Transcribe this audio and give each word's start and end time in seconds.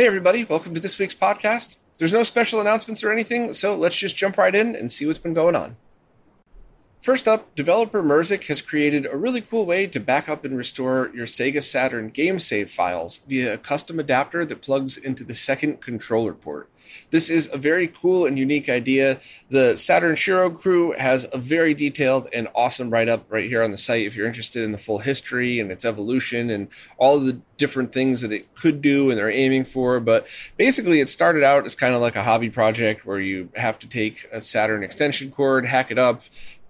Hey, 0.00 0.06
everybody, 0.06 0.44
welcome 0.44 0.74
to 0.74 0.80
this 0.80 0.98
week's 0.98 1.14
podcast. 1.14 1.76
There's 1.98 2.14
no 2.14 2.22
special 2.22 2.58
announcements 2.58 3.04
or 3.04 3.12
anything, 3.12 3.52
so 3.52 3.76
let's 3.76 3.98
just 3.98 4.16
jump 4.16 4.38
right 4.38 4.54
in 4.54 4.74
and 4.74 4.90
see 4.90 5.04
what's 5.04 5.18
been 5.18 5.34
going 5.34 5.54
on. 5.54 5.76
First 7.02 7.28
up, 7.28 7.54
developer 7.54 8.02
Merzik 8.02 8.46
has 8.46 8.62
created 8.62 9.04
a 9.04 9.18
really 9.18 9.42
cool 9.42 9.66
way 9.66 9.86
to 9.88 10.00
back 10.00 10.26
up 10.26 10.42
and 10.42 10.56
restore 10.56 11.10
your 11.14 11.26
Sega 11.26 11.62
Saturn 11.62 12.08
game 12.08 12.38
save 12.38 12.70
files 12.70 13.20
via 13.28 13.52
a 13.52 13.58
custom 13.58 14.00
adapter 14.00 14.46
that 14.46 14.62
plugs 14.62 14.96
into 14.96 15.22
the 15.22 15.34
second 15.34 15.82
controller 15.82 16.32
port. 16.32 16.69
This 17.10 17.28
is 17.28 17.48
a 17.52 17.58
very 17.58 17.88
cool 17.88 18.26
and 18.26 18.38
unique 18.38 18.68
idea. 18.68 19.20
The 19.50 19.76
Saturn 19.76 20.16
Shiro 20.16 20.50
crew 20.50 20.92
has 20.92 21.26
a 21.32 21.38
very 21.38 21.74
detailed 21.74 22.28
and 22.32 22.48
awesome 22.54 22.90
write 22.90 23.08
up 23.08 23.24
right 23.28 23.48
here 23.48 23.62
on 23.62 23.70
the 23.70 23.78
site 23.78 24.06
if 24.06 24.16
you're 24.16 24.26
interested 24.26 24.62
in 24.62 24.72
the 24.72 24.78
full 24.78 24.98
history 24.98 25.60
and 25.60 25.70
its 25.70 25.84
evolution 25.84 26.50
and 26.50 26.68
all 26.98 27.18
the 27.18 27.40
different 27.56 27.92
things 27.92 28.20
that 28.20 28.32
it 28.32 28.54
could 28.54 28.80
do 28.80 29.10
and 29.10 29.18
they're 29.18 29.30
aiming 29.30 29.64
for. 29.64 30.00
But 30.00 30.26
basically, 30.56 31.00
it 31.00 31.08
started 31.08 31.42
out 31.42 31.66
as 31.66 31.74
kind 31.74 31.94
of 31.94 32.00
like 32.00 32.16
a 32.16 32.24
hobby 32.24 32.50
project 32.50 33.04
where 33.04 33.20
you 33.20 33.50
have 33.54 33.78
to 33.80 33.88
take 33.88 34.26
a 34.32 34.40
Saturn 34.40 34.82
extension 34.82 35.30
cord, 35.30 35.66
hack 35.66 35.90
it 35.90 35.98
up, 35.98 36.22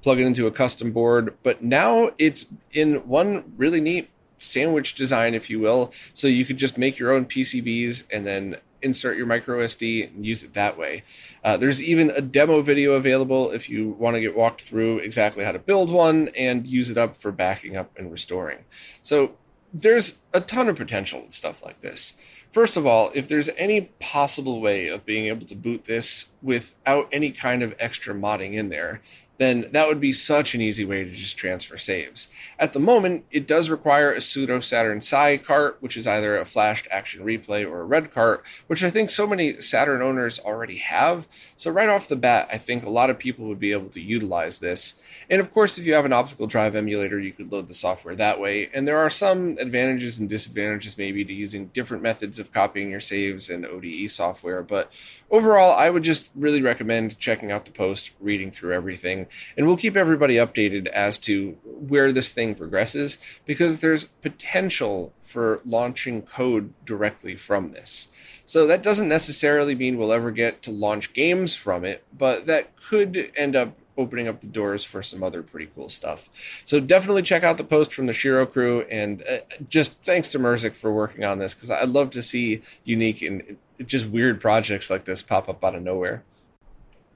plug 0.02 0.18
it 0.18 0.26
into 0.26 0.46
a 0.46 0.50
custom 0.50 0.92
board. 0.92 1.36
But 1.42 1.62
now 1.62 2.10
it's 2.18 2.46
in 2.72 3.06
one 3.08 3.52
really 3.56 3.80
neat 3.80 4.10
sandwich 4.38 4.94
design, 4.94 5.34
if 5.34 5.50
you 5.50 5.60
will. 5.60 5.92
So 6.12 6.26
you 6.26 6.44
could 6.44 6.56
just 6.56 6.78
make 6.78 6.98
your 6.98 7.12
own 7.12 7.26
PCBs 7.26 8.04
and 8.10 8.26
then 8.26 8.56
insert 8.82 9.16
your 9.16 9.26
micro 9.26 9.58
SD 9.64 10.08
and 10.14 10.24
use 10.24 10.42
it 10.42 10.54
that 10.54 10.78
way. 10.78 11.02
Uh, 11.44 11.56
there's 11.56 11.82
even 11.82 12.10
a 12.10 12.20
demo 12.20 12.62
video 12.62 12.92
available 12.92 13.50
if 13.50 13.68
you 13.68 13.90
want 13.90 14.14
to 14.14 14.20
get 14.20 14.36
walked 14.36 14.62
through 14.62 14.98
exactly 14.98 15.44
how 15.44 15.52
to 15.52 15.58
build 15.58 15.90
one 15.90 16.28
and 16.36 16.66
use 16.66 16.90
it 16.90 16.98
up 16.98 17.16
for 17.16 17.32
backing 17.32 17.76
up 17.76 17.90
and 17.96 18.10
restoring. 18.10 18.58
So 19.02 19.32
there's 19.72 20.18
a 20.32 20.40
ton 20.40 20.68
of 20.68 20.76
potential 20.76 21.22
with 21.22 21.32
stuff 21.32 21.62
like 21.62 21.80
this. 21.80 22.14
First 22.52 22.76
of 22.76 22.84
all, 22.84 23.12
if 23.14 23.28
there's 23.28 23.48
any 23.50 23.82
possible 24.00 24.60
way 24.60 24.88
of 24.88 25.06
being 25.06 25.26
able 25.26 25.46
to 25.46 25.54
boot 25.54 25.84
this 25.84 26.26
without 26.42 27.08
any 27.12 27.30
kind 27.30 27.62
of 27.62 27.76
extra 27.78 28.12
modding 28.12 28.54
in 28.54 28.70
there, 28.70 29.00
then 29.40 29.70
that 29.72 29.88
would 29.88 30.00
be 30.00 30.12
such 30.12 30.54
an 30.54 30.60
easy 30.60 30.84
way 30.84 31.02
to 31.02 31.10
just 31.12 31.34
transfer 31.34 31.78
saves. 31.78 32.28
At 32.58 32.74
the 32.74 32.78
moment, 32.78 33.24
it 33.30 33.46
does 33.46 33.70
require 33.70 34.12
a 34.12 34.20
pseudo 34.20 34.60
Saturn 34.60 35.00
Kai 35.00 35.38
cart, 35.38 35.78
which 35.80 35.96
is 35.96 36.06
either 36.06 36.36
a 36.36 36.44
flashed 36.44 36.86
action 36.90 37.24
replay 37.24 37.66
or 37.66 37.80
a 37.80 37.86
red 37.86 38.12
cart, 38.12 38.44
which 38.66 38.84
I 38.84 38.90
think 38.90 39.08
so 39.08 39.26
many 39.26 39.58
Saturn 39.62 40.02
owners 40.02 40.38
already 40.38 40.76
have. 40.76 41.26
So, 41.56 41.70
right 41.70 41.88
off 41.88 42.06
the 42.06 42.16
bat, 42.16 42.50
I 42.52 42.58
think 42.58 42.84
a 42.84 42.90
lot 42.90 43.08
of 43.08 43.18
people 43.18 43.46
would 43.46 43.58
be 43.58 43.72
able 43.72 43.88
to 43.88 44.02
utilize 44.02 44.58
this. 44.58 44.96
And 45.30 45.40
of 45.40 45.50
course, 45.54 45.78
if 45.78 45.86
you 45.86 45.94
have 45.94 46.04
an 46.04 46.12
optical 46.12 46.46
drive 46.46 46.76
emulator, 46.76 47.18
you 47.18 47.32
could 47.32 47.50
load 47.50 47.66
the 47.66 47.72
software 47.72 48.16
that 48.16 48.38
way. 48.38 48.68
And 48.74 48.86
there 48.86 48.98
are 48.98 49.08
some 49.08 49.56
advantages 49.58 50.18
and 50.18 50.28
disadvantages 50.28 50.98
maybe 50.98 51.24
to 51.24 51.32
using 51.32 51.68
different 51.68 52.02
methods 52.02 52.38
of 52.40 52.52
copying 52.52 52.90
your 52.90 53.00
saves 53.00 53.50
and 53.50 53.66
ODE 53.66 54.10
software. 54.10 54.62
But 54.62 54.90
overall, 55.30 55.76
I 55.76 55.90
would 55.90 56.02
just 56.02 56.30
really 56.34 56.62
recommend 56.62 57.18
checking 57.18 57.52
out 57.52 57.64
the 57.64 57.70
post, 57.70 58.10
reading 58.20 58.50
through 58.50 58.74
everything 58.74 59.26
and 59.56 59.66
we'll 59.66 59.76
keep 59.76 59.96
everybody 59.96 60.36
updated 60.36 60.86
as 60.88 61.18
to 61.20 61.56
where 61.64 62.12
this 62.12 62.30
thing 62.30 62.54
progresses 62.54 63.18
because 63.44 63.80
there's 63.80 64.04
potential 64.04 65.12
for 65.22 65.60
launching 65.64 66.22
code 66.22 66.72
directly 66.84 67.36
from 67.36 67.68
this. 67.68 68.08
So 68.44 68.66
that 68.66 68.82
doesn't 68.82 69.08
necessarily 69.08 69.74
mean 69.74 69.96
we'll 69.96 70.12
ever 70.12 70.30
get 70.30 70.62
to 70.62 70.70
launch 70.70 71.12
games 71.12 71.54
from 71.54 71.84
it, 71.84 72.04
but 72.16 72.46
that 72.46 72.74
could 72.76 73.32
end 73.36 73.54
up 73.54 73.76
opening 74.00 74.28
up 74.28 74.40
the 74.40 74.46
doors 74.46 74.84
for 74.84 75.02
some 75.02 75.22
other 75.22 75.42
pretty 75.42 75.70
cool 75.74 75.88
stuff. 75.88 76.30
So 76.64 76.80
definitely 76.80 77.22
check 77.22 77.42
out 77.42 77.58
the 77.58 77.64
post 77.64 77.92
from 77.92 78.06
the 78.06 78.12
Shiro 78.12 78.46
crew 78.46 78.82
and 78.90 79.22
uh, 79.22 79.38
just 79.68 79.96
thanks 80.04 80.28
to 80.30 80.38
Merzik 80.38 80.74
for 80.74 80.92
working 80.92 81.24
on 81.24 81.38
this 81.38 81.54
because 81.54 81.70
I'd 81.70 81.88
love 81.88 82.10
to 82.10 82.22
see 82.22 82.62
unique 82.84 83.22
and 83.22 83.56
just 83.86 84.06
weird 84.06 84.40
projects 84.40 84.90
like 84.90 85.04
this 85.04 85.22
pop 85.22 85.48
up 85.48 85.64
out 85.64 85.74
of 85.74 85.82
nowhere. 85.82 86.22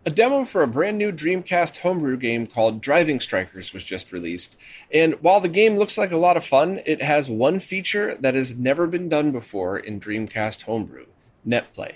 A 0.06 0.10
demo 0.10 0.44
for 0.44 0.62
a 0.62 0.66
brand 0.66 0.98
new 0.98 1.10
Dreamcast 1.10 1.78
homebrew 1.78 2.18
game 2.18 2.46
called 2.46 2.82
Driving 2.82 3.20
Strikers 3.20 3.72
was 3.72 3.86
just 3.86 4.12
released. 4.12 4.58
And 4.92 5.14
while 5.22 5.40
the 5.40 5.48
game 5.48 5.78
looks 5.78 5.96
like 5.96 6.10
a 6.10 6.18
lot 6.18 6.36
of 6.36 6.44
fun, 6.44 6.82
it 6.84 7.00
has 7.00 7.30
one 7.30 7.58
feature 7.58 8.14
that 8.16 8.34
has 8.34 8.54
never 8.54 8.86
been 8.86 9.08
done 9.08 9.32
before 9.32 9.78
in 9.78 10.00
Dreamcast 10.00 10.62
homebrew 10.62 11.06
netplay. 11.46 11.94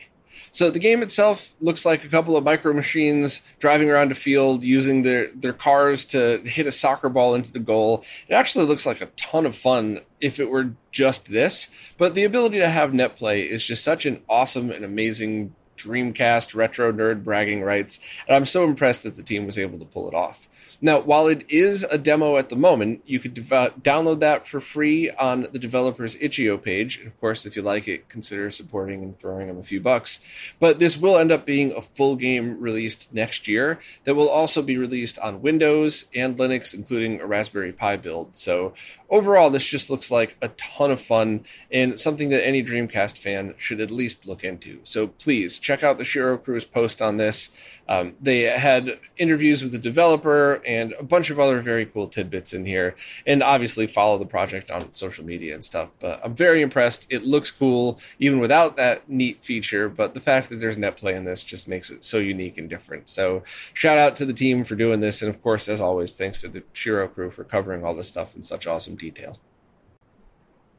So 0.51 0.71
the 0.71 0.79
game 0.79 1.03
itself 1.03 1.55
looks 1.61 1.85
like 1.85 2.05
a 2.05 2.09
couple 2.09 2.37
of 2.37 2.45
micro 2.45 2.73
machines 2.73 3.43
driving 3.59 3.91
around 3.91 4.13
a 4.13 4.15
field 4.15 4.63
using 4.63 5.03
their, 5.03 5.31
their 5.35 5.53
cars 5.53 6.05
to 6.07 6.39
hit 6.45 6.67
a 6.67 6.73
soccer 6.73 7.09
ball 7.09 7.35
into 7.35 7.53
the 7.53 7.59
goal. 7.59 8.05
It 8.29 8.35
actually 8.35 8.67
looks 8.67 8.87
like 8.87 9.01
a 9.01 9.07
ton 9.17 9.47
of 9.47 9.57
fun 9.57 10.01
if 10.21 10.41
it 10.41 10.51
were 10.51 10.73
just 10.91 11.31
this, 11.31 11.69
but 11.97 12.15
the 12.15 12.25
ability 12.25 12.59
to 12.59 12.69
have 12.69 12.93
net 12.93 13.17
play 13.17 13.43
is 13.43 13.65
just 13.65 13.85
such 13.85 14.07
an 14.07 14.21
awesome 14.29 14.71
and 14.71 14.85
amazing 14.85 15.55
Dreamcast 15.77 16.55
retro 16.55 16.93
nerd 16.93 17.23
bragging 17.23 17.63
rights, 17.63 18.01
and 18.27 18.35
I'm 18.35 18.47
so 18.47 18.65
impressed 18.65 19.05
that 19.05 19.17
the 19.17 19.23
team 19.23 19.47
was 19.47 19.59
able 19.59 19.79
to 19.79 19.85
pull 19.85 20.09
it 20.09 20.15
off. 20.15 20.49
Now, 20.81 21.01
while 21.01 21.27
it 21.27 21.45
is 21.49 21.83
a 21.83 21.99
demo 21.99 22.37
at 22.37 22.51
the 22.51 22.57
moment, 22.57 23.03
you 23.05 23.19
could 23.19 23.35
dev- 23.35 23.83
download 23.83 24.21
that 24.21 24.47
for 24.47 24.61
free 24.61 25.11
on 25.11 25.49
the 25.53 25.59
developer's 25.59 26.17
itch.io 26.21 26.57
page. 26.57 26.99
And 26.99 27.09
of 27.09 27.19
course, 27.21 27.45
if 27.45 27.57
you 27.57 27.63
like 27.63 27.89
it, 27.89 28.09
consider 28.09 28.49
supporting 28.51 29.03
and 29.03 29.19
throwing 29.19 29.49
them 29.49 29.59
a 29.59 29.65
few 29.65 29.81
bucks. 29.81 30.21
But 30.61 30.79
this 30.79 30.97
will 30.97 31.19
end 31.19 31.33
up 31.33 31.45
being 31.45 31.73
a 31.73 31.83
full 31.83 32.15
game 32.15 32.61
released 32.61 33.13
next 33.13 33.49
year 33.49 33.81
that 34.05 34.15
will 34.15 34.29
also 34.29 34.63
be 34.63 34.77
released 34.77 35.19
on 35.19 35.43
Windows 35.43 36.05
and 36.15 36.37
Linux, 36.37 36.73
including 36.75 37.21
a 37.21 37.27
Raspberry 37.27 37.73
Pi 37.73 37.97
build. 37.97 38.37
So 38.37 38.73
overall, 39.11 39.51
this 39.51 39.67
just 39.67 39.91
looks 39.91 40.13
like 40.13 40.37
a 40.41 40.49
ton 40.49 40.93
of 40.93 41.01
fun 41.01 41.45
and 41.73 41.99
something 41.99 42.29
that 42.29 42.47
any 42.47 42.63
Dreamcast 42.63 43.19
fan 43.19 43.55
should 43.57 43.81
at 43.81 43.91
least 43.91 44.27
look 44.29 44.45
into. 44.45 44.79
So 44.85 45.09
please 45.09 45.59
check 45.59 45.83
out 45.83 45.99
the 45.99 46.05
Shiro 46.05 46.39
Crew's 46.39 46.65
post 46.65 47.03
on 47.03 47.17
this. 47.17 47.51
Um, 47.89 48.15
they 48.21 48.43
had 48.43 48.99
interviews 49.17 49.63
with 49.63 49.73
the 49.73 49.79
developer 49.79 50.63
and 50.67 50.95
a 50.99 51.03
bunch 51.03 51.31
of 51.31 51.41
other 51.41 51.61
very 51.61 51.87
cool 51.87 52.09
tidbits 52.09 52.53
in 52.53 52.67
here. 52.67 52.95
And 53.27 53.43
obviously, 53.43 53.87
follow 53.87 54.19
the 54.19 54.27
project 54.27 54.71
on 54.71 54.93
social 54.93 55.25
media 55.25 55.55
and 55.55 55.65
stuff. 55.65 55.91
But 56.01 56.21
I'm 56.23 56.35
very 56.35 56.63
impressed. 56.63 57.07
It 57.09 57.25
looks 57.25 57.51
cool, 57.51 57.99
even 58.19 58.39
without 58.39 58.77
that 58.77 59.09
neat 59.09 59.43
feature. 59.43 59.89
But 59.89 60.15
the 60.15 60.21
fact 60.21 60.49
that 60.49 60.61
there's 60.61 60.77
netplay 60.77 61.17
in 61.17 61.25
this 61.25 61.43
just 61.43 61.69
makes 61.69 61.91
it 61.91 62.05
so 62.05 62.19
unique 62.19 62.59
and 62.59 62.69
different. 62.69 63.09
So, 63.09 63.43
shout 63.73 63.99
out 63.99 64.17
to 64.17 64.27
the 64.27 64.33
team 64.33 64.65
for 64.65 64.75
doing 64.75 65.01
this. 65.01 65.23
And 65.23 65.29
of 65.29 65.43
course, 65.43 65.69
as 65.69 65.81
always, 65.81 66.17
thanks 66.17 66.41
to 66.43 66.49
the 66.49 66.63
Shiro 66.73 67.09
crew 67.09 67.31
for 67.31 67.45
covering 67.45 67.85
all 67.85 67.95
this 67.95 68.09
stuff 68.09 68.37
in 68.37 68.43
such 68.43 68.67
awesome 68.67 68.97
detail. 68.97 69.39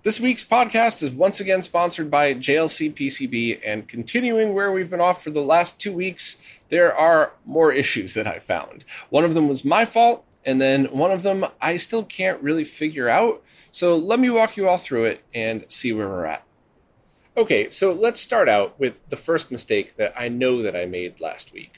This 0.01 0.17
week's 0.17 0.45
podcast 0.45 1.03
is 1.03 1.11
once 1.11 1.41
again 1.41 1.61
sponsored 1.61 2.09
by 2.09 2.33
JLCPCB, 2.33 3.59
and 3.65 3.85
continuing 3.85 4.53
where 4.53 4.71
we've 4.71 4.89
been 4.89 5.01
off 5.01 5.21
for 5.21 5.29
the 5.29 5.41
last 5.41 5.77
two 5.77 5.91
weeks, 5.91 6.37
there 6.69 6.95
are 6.95 7.33
more 7.45 7.73
issues 7.73 8.13
that 8.13 8.25
I 8.25 8.39
found. 8.39 8.85
One 9.09 9.25
of 9.25 9.33
them 9.33 9.49
was 9.49 9.65
my 9.65 9.83
fault, 9.83 10.23
and 10.45 10.61
then 10.61 10.85
one 10.85 11.11
of 11.11 11.23
them 11.23 11.45
I 11.61 11.75
still 11.75 12.05
can't 12.05 12.41
really 12.41 12.63
figure 12.63 13.09
out. 13.09 13.43
So 13.71 13.97
let 13.97 14.21
me 14.21 14.29
walk 14.29 14.55
you 14.55 14.69
all 14.69 14.77
through 14.77 15.03
it 15.03 15.21
and 15.35 15.65
see 15.67 15.91
where 15.91 16.07
we're 16.07 16.27
at. 16.27 16.45
Okay, 17.35 17.69
so 17.69 17.91
let's 17.91 18.21
start 18.21 18.47
out 18.47 18.79
with 18.79 19.01
the 19.09 19.17
first 19.17 19.51
mistake 19.51 19.97
that 19.97 20.13
I 20.15 20.29
know 20.29 20.61
that 20.61 20.77
I 20.77 20.85
made 20.85 21.19
last 21.19 21.51
week. 21.51 21.73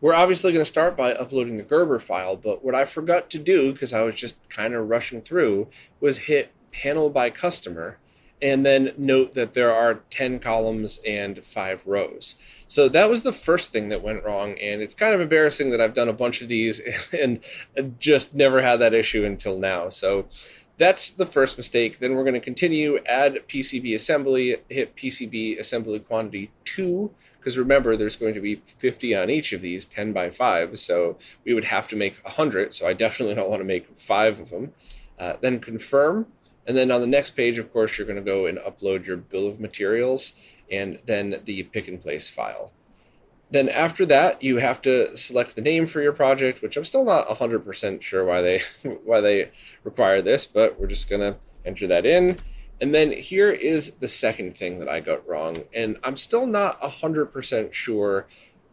We're 0.00 0.14
obviously 0.14 0.52
going 0.52 0.64
to 0.64 0.70
start 0.70 0.96
by 0.96 1.12
uploading 1.12 1.58
the 1.58 1.64
Gerber 1.64 1.98
file, 1.98 2.34
but 2.34 2.64
what 2.64 2.74
I 2.74 2.86
forgot 2.86 3.28
to 3.28 3.38
do 3.38 3.74
because 3.74 3.92
I 3.92 4.00
was 4.00 4.14
just 4.14 4.48
kind 4.48 4.72
of 4.72 4.88
rushing 4.88 5.20
through 5.20 5.68
was 6.00 6.16
hit 6.16 6.50
panel 6.72 7.10
by 7.10 7.30
customer, 7.30 7.98
and 8.40 8.64
then 8.64 8.92
note 8.96 9.34
that 9.34 9.54
there 9.54 9.74
are 9.74 10.00
10 10.10 10.38
columns 10.38 11.00
and 11.06 11.44
five 11.44 11.82
rows. 11.86 12.36
So 12.66 12.88
that 12.88 13.08
was 13.08 13.22
the 13.22 13.32
first 13.32 13.72
thing 13.72 13.88
that 13.88 14.02
went 14.02 14.24
wrong, 14.24 14.56
and 14.58 14.80
it's 14.80 14.94
kind 14.94 15.14
of 15.14 15.20
embarrassing 15.20 15.70
that 15.70 15.80
I've 15.80 15.94
done 15.94 16.08
a 16.08 16.12
bunch 16.12 16.40
of 16.40 16.48
these 16.48 16.80
and 17.12 17.40
just 17.98 18.34
never 18.34 18.62
had 18.62 18.76
that 18.76 18.94
issue 18.94 19.24
until 19.24 19.58
now. 19.58 19.88
So 19.88 20.26
that's 20.78 21.10
the 21.10 21.26
first 21.26 21.56
mistake. 21.56 21.98
Then 21.98 22.14
we're 22.14 22.22
going 22.22 22.34
to 22.34 22.40
continue, 22.40 22.98
add 23.04 23.48
PCB 23.48 23.94
assembly, 23.94 24.58
hit 24.68 24.96
PCB 24.96 25.58
assembly 25.58 25.98
quantity 25.98 26.52
2, 26.64 27.10
because 27.38 27.58
remember, 27.58 27.96
there's 27.96 28.16
going 28.16 28.34
to 28.34 28.40
be 28.40 28.62
50 28.78 29.14
on 29.14 29.30
each 29.30 29.52
of 29.52 29.60
these, 29.60 29.86
10 29.86 30.12
by 30.12 30.30
5, 30.30 30.78
so 30.78 31.16
we 31.44 31.54
would 31.54 31.64
have 31.64 31.88
to 31.88 31.96
make 31.96 32.22
100, 32.24 32.74
so 32.74 32.86
I 32.86 32.92
definitely 32.92 33.34
don't 33.34 33.50
want 33.50 33.60
to 33.60 33.64
make 33.64 33.98
5 33.98 34.40
of 34.40 34.50
them. 34.50 34.72
Uh, 35.18 35.34
then 35.40 35.58
confirm, 35.58 36.26
and 36.68 36.76
then 36.76 36.90
on 36.90 37.00
the 37.00 37.06
next 37.06 37.30
page, 37.30 37.56
of 37.56 37.72
course, 37.72 37.96
you're 37.96 38.06
going 38.06 38.22
to 38.22 38.22
go 38.22 38.44
and 38.44 38.58
upload 38.58 39.06
your 39.06 39.16
bill 39.16 39.48
of 39.48 39.58
materials 39.58 40.34
and 40.70 41.00
then 41.06 41.40
the 41.46 41.62
pick 41.62 41.88
and 41.88 42.00
place 42.00 42.28
file. 42.28 42.72
Then 43.50 43.70
after 43.70 44.04
that, 44.04 44.42
you 44.42 44.58
have 44.58 44.82
to 44.82 45.16
select 45.16 45.54
the 45.56 45.62
name 45.62 45.86
for 45.86 46.02
your 46.02 46.12
project, 46.12 46.60
which 46.60 46.76
I'm 46.76 46.84
still 46.84 47.06
not 47.06 47.26
100% 47.26 48.02
sure 48.02 48.22
why 48.22 48.42
they 48.42 48.60
why 49.04 49.22
they 49.22 49.50
require 49.82 50.20
this, 50.20 50.44
but 50.44 50.78
we're 50.78 50.86
just 50.86 51.08
going 51.08 51.22
to 51.22 51.38
enter 51.64 51.86
that 51.86 52.04
in. 52.04 52.36
And 52.82 52.94
then 52.94 53.12
here 53.12 53.50
is 53.50 53.92
the 53.92 54.06
second 54.06 54.56
thing 54.56 54.78
that 54.78 54.88
I 54.88 55.00
got 55.00 55.26
wrong, 55.26 55.64
and 55.74 55.96
I'm 56.04 56.16
still 56.16 56.46
not 56.46 56.80
100% 56.80 57.72
sure 57.72 58.28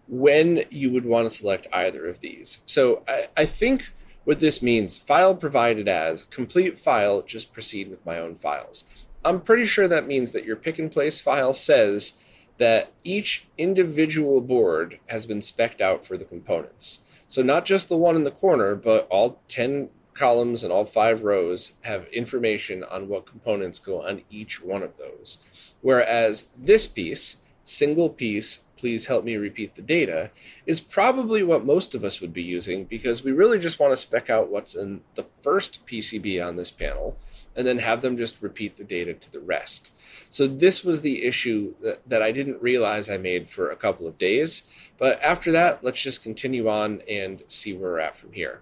when 0.07 0.65
you 0.69 0.91
would 0.91 1.05
want 1.05 1.27
to 1.27 1.35
select 1.35 1.65
either 1.73 2.05
of 2.07 2.19
these. 2.19 2.61
So 2.65 3.03
I, 3.07 3.29
I 3.37 3.45
think 3.45 3.93
what 4.25 4.39
this 4.39 4.61
means, 4.61 4.97
file 4.97 5.35
provided 5.35 5.87
as, 5.87 6.25
complete 6.25 6.77
file, 6.77 7.21
just 7.21 7.53
proceed 7.53 7.89
with 7.89 8.05
my 8.05 8.17
own 8.17 8.35
files. 8.35 8.83
I'm 9.23 9.41
pretty 9.41 9.65
sure 9.65 9.87
that 9.87 10.07
means 10.07 10.33
that 10.33 10.45
your 10.45 10.55
pick 10.55 10.77
and 10.77 10.91
place 10.91 11.19
file 11.19 11.53
says 11.53 12.13
that 12.57 12.91
each 13.03 13.47
individual 13.57 14.41
board 14.41 14.99
has 15.07 15.25
been 15.25 15.39
specced 15.39 15.81
out 15.81 16.05
for 16.05 16.17
the 16.17 16.25
components. 16.25 17.01
So 17.27 17.41
not 17.41 17.65
just 17.65 17.89
the 17.89 17.97
one 17.97 18.15
in 18.15 18.23
the 18.23 18.31
corner, 18.31 18.75
but 18.75 19.07
all 19.09 19.41
10 19.47 19.89
columns 20.13 20.63
and 20.63 20.71
all 20.71 20.85
five 20.85 21.23
rows 21.23 21.73
have 21.81 22.07
information 22.07 22.83
on 22.83 23.07
what 23.07 23.25
components 23.25 23.79
go 23.79 24.01
on 24.07 24.21
each 24.29 24.61
one 24.61 24.81
of 24.81 24.97
those. 24.97 25.39
Whereas 25.81 26.47
this 26.57 26.87
piece, 26.87 27.37
single 27.63 28.09
piece, 28.09 28.61
please 28.85 29.07
help 29.07 29.25
me 29.25 29.35
repeat 29.35 29.73
the 29.73 29.81
data, 29.81 30.29
is 30.67 30.79
probably 30.79 31.41
what 31.41 31.65
most 31.65 31.95
of 31.95 32.03
us 32.03 32.21
would 32.21 32.31
be 32.31 32.43
using 32.43 32.85
because 32.85 33.23
we 33.23 33.31
really 33.31 33.57
just 33.57 33.79
want 33.79 33.91
to 33.91 33.97
spec 33.97 34.29
out 34.29 34.51
what's 34.51 34.75
in 34.75 35.01
the 35.15 35.25
first 35.41 35.83
PCB 35.87 36.45
on 36.45 36.55
this 36.55 36.69
panel 36.69 37.17
and 37.55 37.65
then 37.65 37.79
have 37.79 38.03
them 38.03 38.15
just 38.15 38.43
repeat 38.43 38.75
the 38.75 38.83
data 38.83 39.15
to 39.15 39.31
the 39.31 39.39
rest. 39.39 39.89
So 40.29 40.45
this 40.45 40.83
was 40.83 41.01
the 41.01 41.25
issue 41.25 41.73
that, 41.81 42.07
that 42.07 42.21
I 42.21 42.31
didn't 42.31 42.61
realize 42.61 43.09
I 43.09 43.17
made 43.17 43.49
for 43.49 43.71
a 43.71 43.75
couple 43.75 44.05
of 44.05 44.19
days. 44.19 44.61
But 44.99 45.19
after 45.23 45.51
that, 45.53 45.83
let's 45.83 46.03
just 46.03 46.21
continue 46.21 46.69
on 46.69 47.01
and 47.09 47.41
see 47.47 47.73
where 47.73 47.93
we're 47.93 47.99
at 48.01 48.17
from 48.17 48.33
here. 48.33 48.61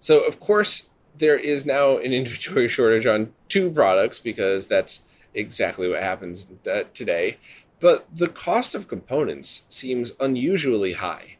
So, 0.00 0.20
of 0.20 0.38
course, 0.38 0.90
there 1.16 1.38
is 1.38 1.64
now 1.64 1.96
an 1.96 2.12
inventory 2.20 2.68
shortage 2.68 3.06
on 3.06 3.32
two 3.48 3.70
products 3.70 4.18
because 4.18 4.66
that's 4.66 5.00
exactly 5.32 5.88
what 5.88 6.02
happens 6.02 6.46
today. 6.92 7.38
But 7.80 8.06
the 8.14 8.28
cost 8.28 8.74
of 8.74 8.88
components 8.88 9.64
seems 9.68 10.12
unusually 10.18 10.94
high. 10.94 11.36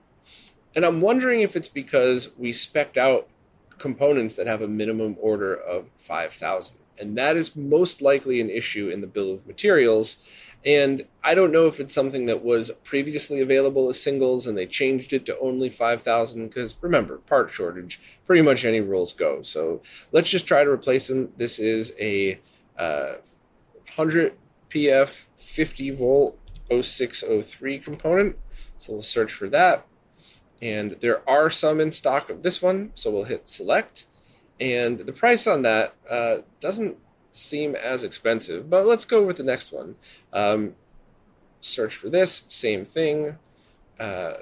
And 0.74 0.84
I'm 0.84 1.00
wondering 1.00 1.40
if 1.40 1.56
it's 1.56 1.68
because 1.68 2.30
we 2.36 2.52
spec'd 2.52 2.98
out 2.98 3.28
components 3.78 4.36
that 4.36 4.46
have 4.46 4.62
a 4.62 4.68
minimum 4.68 5.16
order 5.18 5.54
of 5.54 5.86
5,000. 5.96 6.78
And 6.98 7.16
that 7.16 7.36
is 7.36 7.56
most 7.56 8.00
likely 8.00 8.40
an 8.40 8.50
issue 8.50 8.88
in 8.88 9.00
the 9.00 9.06
bill 9.06 9.34
of 9.34 9.46
materials. 9.46 10.18
And 10.64 11.06
I 11.22 11.34
don't 11.34 11.52
know 11.52 11.66
if 11.66 11.78
it's 11.78 11.94
something 11.94 12.26
that 12.26 12.42
was 12.42 12.70
previously 12.84 13.40
available 13.40 13.88
as 13.88 14.02
singles 14.02 14.46
and 14.46 14.56
they 14.56 14.66
changed 14.66 15.12
it 15.12 15.24
to 15.26 15.38
only 15.38 15.70
5,000 15.70 16.48
because 16.48 16.76
remember, 16.80 17.18
part 17.18 17.50
shortage, 17.50 18.00
pretty 18.26 18.42
much 18.42 18.64
any 18.64 18.80
rules 18.80 19.12
go. 19.12 19.42
So 19.42 19.80
let's 20.12 20.30
just 20.30 20.46
try 20.46 20.64
to 20.64 20.70
replace 20.70 21.08
them. 21.08 21.32
This 21.36 21.58
is 21.58 21.92
a 22.00 22.40
uh, 22.78 23.16
100 23.94 24.34
PF 24.70 25.25
50 25.38 25.90
volt 25.90 26.38
0603 26.68 27.78
component. 27.78 28.36
So 28.78 28.92
we'll 28.92 29.02
search 29.02 29.32
for 29.32 29.48
that. 29.48 29.86
And 30.60 30.92
there 31.00 31.28
are 31.28 31.50
some 31.50 31.80
in 31.80 31.92
stock 31.92 32.30
of 32.30 32.42
this 32.42 32.62
one, 32.62 32.90
so 32.94 33.10
we'll 33.10 33.24
hit 33.24 33.48
select. 33.48 34.06
And 34.58 35.00
the 35.00 35.12
price 35.12 35.46
on 35.46 35.62
that 35.62 35.94
uh, 36.08 36.38
doesn't 36.60 36.96
seem 37.30 37.74
as 37.76 38.02
expensive, 38.02 38.70
but 38.70 38.86
let's 38.86 39.04
go 39.04 39.22
with 39.22 39.36
the 39.36 39.42
next 39.42 39.72
one. 39.72 39.96
Um, 40.32 40.74
search 41.60 41.94
for 41.94 42.08
this, 42.08 42.44
same 42.48 42.84
thing. 42.84 43.36
Uh, 44.00 44.34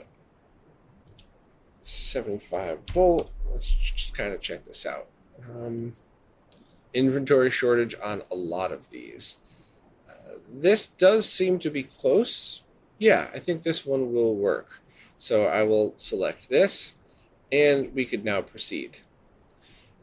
75 1.83 2.79
volt. 2.93 3.31
Let's 3.51 3.69
just 3.69 4.17
kind 4.17 4.33
of 4.33 4.41
check 4.41 4.65
this 4.65 4.87
out. 4.87 5.09
Um, 5.51 5.97
inventory 6.93 7.51
shortage 7.51 7.95
on 8.03 8.23
a 8.31 8.35
lot 8.35 8.73
of 8.73 8.91
these. 8.91 9.39
This 10.57 10.87
does 10.87 11.29
seem 11.29 11.59
to 11.61 11.71
be 11.71 11.83
close. 11.83 12.63
Yeah, 12.99 13.29
I 13.35 13.41
think 13.41 13.63
this 13.63 13.85
one 13.85 14.13
will 14.13 14.37
work. 14.37 14.81
So 15.19 15.47
I 15.47 15.65
will 15.65 15.95
select 15.97 16.49
this 16.49 16.95
and 17.51 17.93
we 17.93 18.05
could 18.05 18.25
now 18.25 18.41
proceed. 18.41 18.99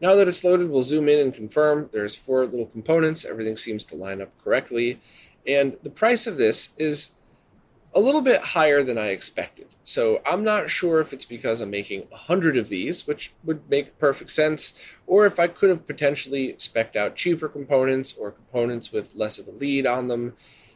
Now 0.01 0.15
that 0.15 0.27
it's 0.27 0.43
loaded, 0.43 0.69
we'll 0.69 0.83
zoom 0.83 1.07
in 1.07 1.19
and 1.19 1.33
confirm. 1.33 1.89
There's 1.93 2.15
four 2.15 2.45
little 2.45 2.65
components. 2.65 3.23
Everything 3.23 3.55
seems 3.55 3.85
to 3.85 3.95
line 3.95 4.21
up 4.21 4.31
correctly. 4.43 4.99
And 5.47 5.77
the 5.83 5.89
price 5.89 6.27
of 6.27 6.37
this 6.37 6.69
is 6.77 7.11
a 7.93 7.99
little 7.99 8.21
bit 8.21 8.41
higher 8.41 8.83
than 8.83 8.97
I 8.97 9.07
expected. 9.07 9.75
So 9.83 10.21
I'm 10.25 10.43
not 10.43 10.69
sure 10.69 11.01
if 11.01 11.11
it's 11.11 11.25
because 11.25 11.59
I'm 11.59 11.69
making 11.69 12.01
100 12.09 12.55
of 12.55 12.69
these, 12.69 13.05
which 13.05 13.33
would 13.43 13.69
make 13.69 13.99
perfect 13.99 14.29
sense, 14.29 14.73
or 15.05 15.25
if 15.25 15.39
I 15.39 15.47
could 15.47 15.69
have 15.69 15.87
potentially 15.87 16.53
specced 16.53 16.95
out 16.95 17.15
cheaper 17.15 17.49
components 17.49 18.13
or 18.17 18.31
components 18.31 18.91
with 18.91 19.15
less 19.15 19.39
of 19.39 19.47
a 19.47 19.51
lead 19.51 19.85
on 19.85 20.07
them. 20.07 20.33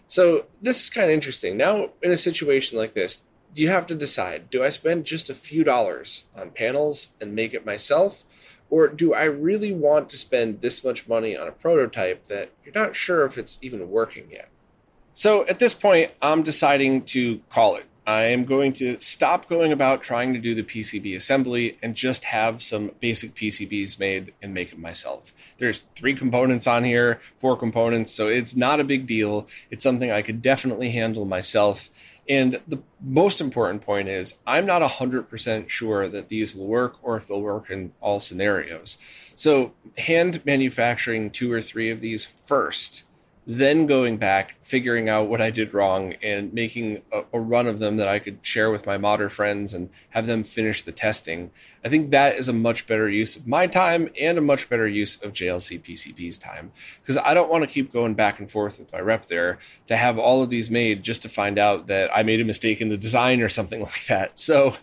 So 0.08 0.46
this 0.62 0.84
is 0.84 0.90
kind 0.90 1.06
of 1.06 1.14
interesting. 1.14 1.56
Now, 1.56 1.92
in 2.02 2.12
a 2.12 2.18
situation 2.18 2.78
like 2.78 2.94
this, 2.94 3.22
you 3.54 3.70
have 3.70 3.88
to 3.88 3.96
decide 3.96 4.50
do 4.50 4.64
I 4.64 4.70
spend 4.70 5.06
just 5.06 5.30
a 5.30 5.36
few 5.36 5.64
dollars 5.64 6.26
on 6.36 6.52
panels 6.52 7.12
and 7.22 7.34
make 7.34 7.54
it 7.54 7.66
myself? 7.66 8.24
Or 8.70 8.88
do 8.88 9.14
I 9.14 9.26
really 9.26 9.72
want 9.72 10.10
to 10.10 10.18
spend 10.18 10.62
this 10.62 10.84
much 10.84 11.08
money 11.08 11.38
on 11.38 11.48
a 11.48 11.52
prototype 11.52 12.26
that 12.26 12.52
you're 12.64 12.74
not 12.74 12.96
sure 12.96 13.24
if 13.24 13.38
it's 13.38 13.60
even 13.62 13.90
working 13.90 14.28
yet? 14.32 14.50
So 15.18 15.48
at 15.48 15.60
this 15.60 15.74
point, 15.74 16.12
I'm 16.22 16.44
deciding 16.44 17.04
to 17.04 17.40
call 17.50 17.78
it. 17.78 17.86
I 18.06 18.24
am 18.26 18.44
going 18.44 18.74
to 18.74 19.00
stop 19.00 19.48
going 19.48 19.72
about 19.72 20.04
trying 20.04 20.34
to 20.34 20.40
do 20.40 20.54
the 20.54 20.62
PCB 20.62 21.16
assembly 21.16 21.80
and 21.82 21.96
just 21.96 22.26
have 22.26 22.62
some 22.62 22.92
basic 23.00 23.34
PCBs 23.34 23.98
made 23.98 24.34
and 24.42 24.54
make 24.54 24.72
them 24.72 24.82
myself. 24.82 25.34
There's 25.58 25.80
three 25.96 26.16
components 26.16 26.68
on 26.68 26.84
here, 26.84 27.22
four 27.40 27.58
components, 27.58 28.12
so 28.12 28.28
it's 28.28 28.58
not 28.58 28.82
a 28.82 28.84
big 28.84 29.08
deal. 29.08 29.48
It's 29.72 29.84
something 29.84 30.12
I 30.12 30.22
could 30.22 30.42
definitely 30.42 30.92
handle 30.92 31.24
myself. 31.24 31.90
And 32.28 32.60
the 32.68 32.82
most 33.02 33.40
important 33.40 33.82
point 33.84 34.10
is, 34.10 34.36
I'm 34.46 34.66
not 34.66 34.82
100% 34.82 35.70
sure 35.70 36.10
that 36.10 36.28
these 36.28 36.54
will 36.54 36.68
work 36.68 36.98
or 37.02 37.16
if 37.16 37.28
they'll 37.28 37.42
work 37.42 37.70
in 37.70 37.94
all 38.02 38.20
scenarios. 38.20 38.98
So, 39.34 39.72
hand 39.98 40.46
manufacturing 40.46 41.32
two 41.32 41.52
or 41.52 41.62
three 41.62 41.90
of 41.90 42.02
these 42.02 42.26
first 42.46 43.06
then 43.48 43.86
going 43.86 44.18
back, 44.18 44.56
figuring 44.64 45.08
out 45.08 45.28
what 45.28 45.40
I 45.40 45.52
did 45.52 45.74
wrong, 45.74 46.14
and 46.24 46.52
making 46.52 47.04
a, 47.12 47.22
a, 47.32 47.40
run 47.40 47.68
of 47.68 47.78
them 47.78 47.98
that 47.98 48.08
I 48.08 48.18
could 48.18 48.40
share 48.42 48.72
with 48.72 48.88
my 48.88 48.98
modder 48.98 49.30
friends 49.30 49.74
and 49.74 49.90
have 50.10 50.26
them 50.26 50.44
finish 50.44 50.82
the 50.82 50.92
testing. 50.92 51.52
I 51.84 51.90
think 51.90 52.10
that 52.10 52.36
is 52.36 52.50
a 52.50 52.54
much 52.54 52.88
better 52.88 53.08
use 53.08 53.36
of 53.36 53.46
my 53.46 53.68
time 53.68 54.10
and 54.20 54.40
a 54.40 54.42
much 54.42 54.68
better 54.68 54.88
use 54.88 55.22
of 55.22 55.34
JLCPCB's 55.34 56.40
time 56.40 56.72
because 57.00 57.18
I 57.18 57.36
don't 57.36 57.52
want 57.52 57.64
to 57.64 57.70
keep 57.70 57.94
going 57.94 58.16
back 58.16 58.40
and 58.40 58.50
forth 58.50 58.80
with 58.80 58.92
my 58.92 59.00
rep 59.00 59.28
there 59.28 59.60
to 59.86 59.96
have 59.96 60.18
all 60.18 60.42
of 60.42 60.50
these 60.50 60.72
made 60.72 61.04
just 61.04 61.22
to 61.22 61.30
find 61.30 61.60
out 61.60 61.86
that 61.86 62.10
I 62.16 62.24
made 62.24 62.42
a 62.42 62.46
mistake 62.46 62.82
in 62.82 62.90
the 62.90 62.98
design 62.98 63.42
or 63.42 63.50
something 63.50 63.82
like 63.84 64.08
that. 64.08 64.40
So 64.40 64.78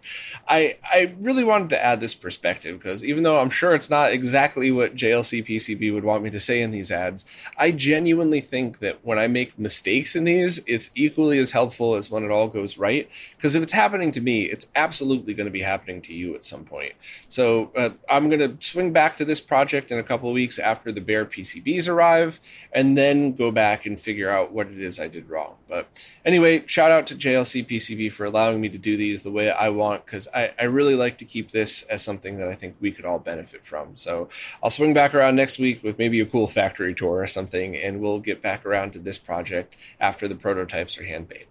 I 0.46 0.76
I 0.84 1.16
really 1.18 1.42
wanted 1.42 1.70
to 1.70 1.84
add 1.84 1.98
this 1.98 2.14
perspective 2.14 2.78
because 2.78 3.04
even 3.04 3.24
though 3.24 3.40
I'm 3.40 3.50
sure 3.50 3.74
it's 3.74 3.90
not 3.90 4.12
exactly 4.12 4.70
what 4.70 4.94
JLCPCB 4.94 5.92
would 5.92 6.04
want 6.04 6.22
me 6.22 6.30
to 6.30 6.38
say 6.38 6.62
in 6.62 6.70
these 6.70 6.92
ads, 6.92 7.24
I 7.56 7.72
genuinely 7.72 8.40
think 8.52 8.80
that 8.80 8.98
when 9.02 9.18
I 9.18 9.28
make 9.28 9.58
mistakes 9.58 10.14
in 10.14 10.24
these, 10.24 10.60
it's 10.66 10.90
equally 10.94 11.38
as 11.38 11.52
helpful 11.52 11.94
as 11.94 12.10
when 12.10 12.22
it 12.22 12.30
all 12.30 12.48
goes 12.48 12.76
right. 12.76 13.08
Because 13.34 13.54
if 13.54 13.62
it's 13.62 13.72
happening 13.72 14.12
to 14.12 14.20
me, 14.20 14.42
it's 14.42 14.66
absolutely 14.76 15.32
going 15.32 15.46
to 15.46 15.50
be 15.50 15.62
happening 15.62 16.02
to 16.02 16.12
you 16.12 16.34
at 16.34 16.44
some 16.44 16.66
point. 16.66 16.92
So 17.28 17.72
uh, 17.74 17.90
I'm 18.10 18.28
going 18.28 18.40
to 18.40 18.62
swing 18.64 18.92
back 18.92 19.16
to 19.16 19.24
this 19.24 19.40
project 19.40 19.90
in 19.90 19.98
a 19.98 20.02
couple 20.02 20.28
of 20.28 20.34
weeks 20.34 20.58
after 20.58 20.92
the 20.92 21.00
bare 21.00 21.24
PCBs 21.24 21.88
arrive, 21.88 22.40
and 22.74 22.96
then 22.96 23.34
go 23.34 23.50
back 23.50 23.86
and 23.86 23.98
figure 23.98 24.28
out 24.28 24.52
what 24.52 24.66
it 24.66 24.78
is 24.78 25.00
I 25.00 25.08
did 25.08 25.30
wrong. 25.30 25.54
But 25.66 25.88
anyway, 26.22 26.64
shout 26.66 26.90
out 26.90 27.06
to 27.06 27.14
JLCPCB 27.14 28.12
for 28.12 28.26
allowing 28.26 28.60
me 28.60 28.68
to 28.68 28.78
do 28.78 28.98
these 28.98 29.22
the 29.22 29.30
way 29.30 29.50
I 29.50 29.70
want, 29.70 30.04
because 30.04 30.28
I, 30.34 30.52
I 30.60 30.64
really 30.64 30.94
like 30.94 31.16
to 31.18 31.24
keep 31.24 31.52
this 31.52 31.84
as 31.84 32.02
something 32.02 32.36
that 32.36 32.48
I 32.48 32.54
think 32.54 32.76
we 32.80 32.92
could 32.92 33.06
all 33.06 33.18
benefit 33.18 33.64
from. 33.64 33.96
So 33.96 34.28
I'll 34.62 34.68
swing 34.68 34.92
back 34.92 35.14
around 35.14 35.36
next 35.36 35.58
week 35.58 35.82
with 35.82 35.96
maybe 35.98 36.20
a 36.20 36.26
cool 36.26 36.48
factory 36.48 36.94
tour 36.94 37.16
or 37.22 37.26
something, 37.26 37.76
and 37.76 37.98
we'll 37.98 38.20
get 38.20 38.41
back 38.42 38.66
around 38.66 38.92
to 38.92 38.98
this 38.98 39.18
project 39.18 39.76
after 40.00 40.28
the 40.28 40.34
prototypes 40.34 40.98
are 40.98 41.04
hand 41.04 41.28
made. 41.28 41.46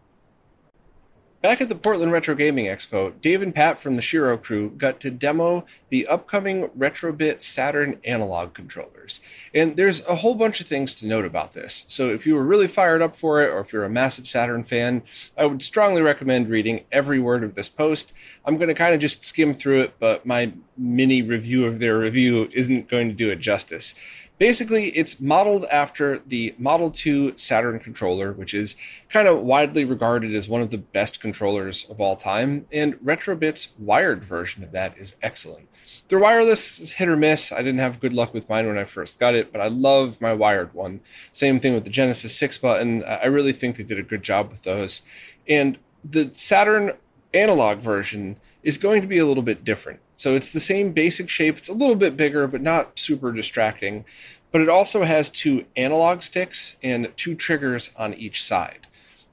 Back 1.42 1.60
at 1.60 1.70
the 1.70 1.76
Portland 1.76 2.12
Retro 2.12 2.36
Gaming 2.36 2.66
Expo, 2.66 3.20
Dave 3.20 3.42
and 3.42 3.56
Pat 3.56 3.82
from 3.82 3.96
the 3.96 4.02
Shiro 4.04 4.38
crew 4.38 4.70
got 4.70 5.00
to 5.00 5.10
demo 5.10 5.66
the 5.90 6.06
upcoming 6.06 6.70
Retro-Bit 6.76 7.42
Saturn 7.42 8.00
analog 8.04 8.54
controllers. 8.54 9.20
And 9.52 9.76
there's 9.76 10.06
a 10.06 10.18
whole 10.18 10.36
bunch 10.36 10.62
of 10.62 10.68
things 10.68 10.94
to 10.96 11.08
note 11.08 11.26
about 11.26 11.54
this. 11.54 11.84
So 11.88 12.10
if 12.10 12.28
you 12.28 12.36
were 12.36 12.44
really 12.44 12.68
fired 12.68 13.02
up 13.02 13.16
for 13.16 13.42
it, 13.42 13.50
or 13.50 13.60
if 13.62 13.74
you're 13.74 13.86
a 13.86 13.90
massive 13.90 14.28
Saturn 14.28 14.64
fan, 14.64 15.02
I 15.36 15.48
would 15.48 15.64
strongly 15.64 16.04
recommend 16.04 16.48
reading 16.48 16.84
every 16.92 17.20
word 17.20 17.44
of 17.44 17.56
this 17.56 17.70
post. 17.70 18.14
I'm 18.46 18.58
going 18.58 18.68
to 18.68 18.76
kind 18.76 18.94
of 18.94 19.02
just 19.02 19.26
skim 19.26 19.56
through 19.56 19.82
it, 19.82 19.96
but 19.98 20.28
my 20.28 20.54
mini 20.78 21.24
review 21.24 21.66
of 21.66 21.80
their 21.80 21.98
review 21.98 22.50
isn't 22.54 22.88
going 22.88 23.08
to 23.08 23.16
do 23.16 23.32
it 23.32 23.40
justice. 23.40 23.96
Basically, 24.42 24.90
it's 24.98 25.20
modeled 25.20 25.66
after 25.66 26.18
the 26.26 26.56
Model 26.58 26.90
2 26.90 27.38
Saturn 27.38 27.78
controller, 27.78 28.34
which 28.34 28.56
is 28.56 28.76
kind 29.08 29.28
of 29.28 29.42
widely 29.42 29.86
regarded 29.86 30.34
as 30.34 30.50
one 30.50 30.62
of 30.62 30.72
the 30.72 30.80
best 30.80 31.22
controllers 31.22 31.86
of 31.92 32.02
all 32.02 32.16
time, 32.16 32.66
and 32.72 32.98
Retro-Bit's 33.04 33.74
wired 33.78 34.26
version 34.26 34.64
of 34.64 34.72
that 34.72 34.98
is 34.98 35.14
excellent. 35.22 35.70
Their 36.08 36.18
wireless 36.18 36.80
is 36.80 36.94
hit 36.94 37.08
or 37.08 37.16
miss. 37.16 37.52
I 37.52 37.58
didn't 37.58 37.82
have 37.82 38.00
good 38.00 38.14
luck 38.14 38.34
with 38.34 38.50
mine 38.50 38.66
when 38.66 38.80
I 38.80 38.86
first 38.86 39.20
got 39.20 39.36
it, 39.36 39.52
but 39.52 39.62
I 39.62 39.68
love 39.68 40.20
my 40.20 40.34
wired 40.34 40.74
one. 40.74 41.02
Same 41.32 41.60
thing 41.60 41.76
with 41.76 41.84
the 41.84 41.92
Genesis 41.92 42.36
6 42.36 42.58
button. 42.58 43.04
I 43.04 43.28
really 43.28 43.54
think 43.54 43.76
they 43.76 43.84
did 43.84 44.00
a 44.00 44.02
good 44.02 44.24
job 44.24 44.50
with 44.50 44.64
those. 44.64 45.04
And 45.48 45.78
the 46.04 46.32
Saturn 46.34 46.94
analog 47.32 47.78
version 47.78 48.40
is 48.64 48.80
going 48.80 49.02
to 49.02 49.08
be 49.08 49.20
a 49.20 49.26
little 49.28 49.44
bit 49.44 49.64
different. 49.64 50.00
So 50.22 50.36
it's 50.36 50.52
the 50.52 50.60
same 50.60 50.92
basic 50.92 51.30
shape. 51.30 51.58
It's 51.58 51.68
a 51.68 51.74
little 51.74 51.96
bit 51.96 52.16
bigger, 52.16 52.46
but 52.46 52.62
not 52.62 53.00
super 53.00 53.32
distracting. 53.32 54.06
But 54.52 54.62
it 54.62 54.70
also 54.70 55.02
has 55.02 55.32
two 55.32 55.66
analog 55.76 56.22
sticks 56.22 56.76
and 56.84 57.12
two 57.16 57.34
triggers 57.34 57.90
on 57.98 58.14
each 58.14 58.44
side. 58.44 58.86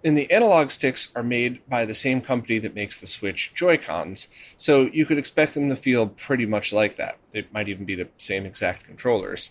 And 0.02 0.16
the 0.16 0.30
analog 0.30 0.71
sticks 0.71 1.09
are 1.14 1.23
made 1.23 1.61
by 1.68 1.85
the 1.85 1.92
same 1.92 2.23
company 2.23 2.59
that 2.61 2.75
makes 2.75 2.97
the 2.97 3.07
Switch 3.07 3.52
Joy-Cons, 3.54 4.28
so 4.57 4.87
you 4.87 5.04
could 5.04 5.18
expect 5.18 5.52
them 5.52 5.68
to 5.68 5.76
feel 5.76 6.07
pretty 6.07 6.47
much 6.47 6.73
like 6.73 6.97
that. 6.97 7.18
It 7.35 7.52
might 7.52 7.68
even 7.68 7.85
be 7.85 7.95
the 7.95 8.09
same 8.16 8.47
exact 8.47 8.85
controllers. 8.85 9.50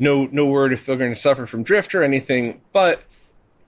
No, 0.00 0.28
no 0.32 0.46
word 0.46 0.72
if 0.72 0.84
they're 0.84 0.96
going 0.96 1.14
to 1.14 1.14
suffer 1.14 1.46
from 1.46 1.62
drift 1.62 1.94
or 1.94 2.02
anything, 2.02 2.60
but 2.72 3.04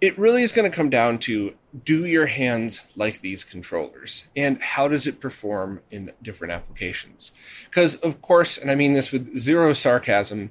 it 0.05 0.19
really 0.19 0.43
is 0.43 0.53
going 0.53 0.71
to 0.71 0.77
come 0.77 0.91
down 0.91 1.19
to 1.19 1.55
do 1.85 2.05
your 2.05 2.27
hands 2.27 2.83
like 2.95 3.21
these 3.21 3.43
controllers? 3.43 4.27
And 4.37 4.61
how 4.61 4.87
does 4.87 5.07
it 5.07 5.21
perform 5.21 5.81
in 5.91 6.13
different 6.23 6.53
applications? 6.53 7.33
Because 7.65 7.97
of 7.97 8.21
course 8.21 8.59
and 8.59 8.71
i 8.71 8.75
mean 8.75 8.93
this 8.93 9.11
with 9.11 9.37
zero 9.37 9.73
sarcasm 9.73 10.51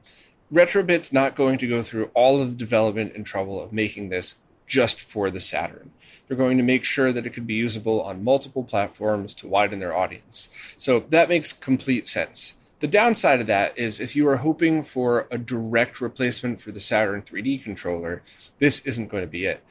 Retro-Bit's 0.53 1.12
not 1.12 1.36
going 1.36 1.57
to 1.57 1.67
go 1.67 1.81
through 1.81 2.12
all 2.13 2.39
of 2.39 2.51
the 2.51 2.55
development 2.55 3.13
and 3.15 3.25
trouble 3.25 3.60
of 3.60 3.74
making 3.74 4.10
this 4.10 4.36
just 4.67 5.01
for 5.01 5.31
the 5.31 5.39
saturn. 5.39 5.91
They're 6.27 6.38
going 6.38 6.57
to 6.57 6.63
make 6.63 6.83
sure 6.83 7.12
that 7.12 7.25
it 7.25 7.31
can 7.31 7.45
be 7.45 7.55
usable 7.55 8.03
on 8.03 8.24
multiple 8.24 8.63
platforms 8.63 9.33
to 9.36 9.48
widen 9.48 9.79
their 9.79 9.95
audience. 9.95 10.50
So 10.77 11.05
that 11.10 11.27
makes 11.27 11.53
complete 11.53 12.07
sense 12.07 12.53
the 12.83 12.87
downside 12.89 13.39
of 13.39 13.47
that 13.47 13.77
is 13.77 14.01
if 14.01 14.13
you 14.13 14.27
are 14.27 14.35
hoping 14.35 14.83
for 14.83 15.25
a 15.31 15.37
direct 15.37 16.01
replacement 16.01 16.59
for 16.59 16.73
the 16.73 16.81
Saturn 16.81 17.21
3D 17.21 17.63
controller, 17.63 18.23
this 18.59 18.81
isn't 18.81 19.07
going 19.07 19.23
to 19.23 19.27
be 19.27 19.45
it. 19.45 19.63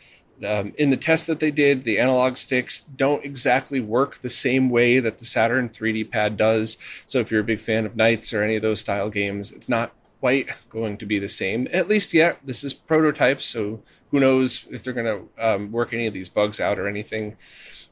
Um, 0.43 0.73
in 0.79 0.89
the 0.89 0.97
test 0.97 1.27
that 1.27 1.39
they 1.39 1.51
did, 1.51 1.85
the 1.85 1.99
analog 1.99 2.39
sticks 2.39 2.81
don't 2.97 3.23
exactly 3.23 3.81
work 3.81 4.21
the 4.21 4.31
same 4.31 4.71
way 4.71 4.99
that 4.99 5.19
the 5.19 5.27
Saturn 5.27 5.69
3D 5.69 6.11
pad 6.11 6.39
does. 6.39 6.79
So 7.05 7.19
if 7.19 7.31
you're 7.31 7.43
a 7.43 7.45
big 7.45 7.61
fan 7.61 7.85
of 7.85 7.97
NiGHTS 7.97 8.33
or 8.33 8.43
any 8.43 8.57
of 8.57 8.63
those 8.63 8.81
style 8.81 9.11
games, 9.11 9.53
it's 9.53 9.69
not 9.69 9.93
quite 10.21 10.49
going 10.71 10.97
to 10.97 11.05
be 11.05 11.19
the 11.19 11.29
same. 11.29 11.69
At 11.71 11.89
least 11.89 12.15
yet, 12.15 12.39
this 12.43 12.65
is 12.65 12.73
prototype, 12.73 13.43
so 13.43 13.83
who 14.11 14.21
knows 14.21 14.67
if 14.71 14.83
they're 14.83 14.95
going 14.95 15.29
to 15.37 15.47
um, 15.47 15.71
work 15.71 15.93
any 15.93 16.07
of 16.07 16.15
these 16.15 16.31
bugs 16.31 16.61
out 16.61 16.79
or 16.79 16.89
anything. 16.89 17.37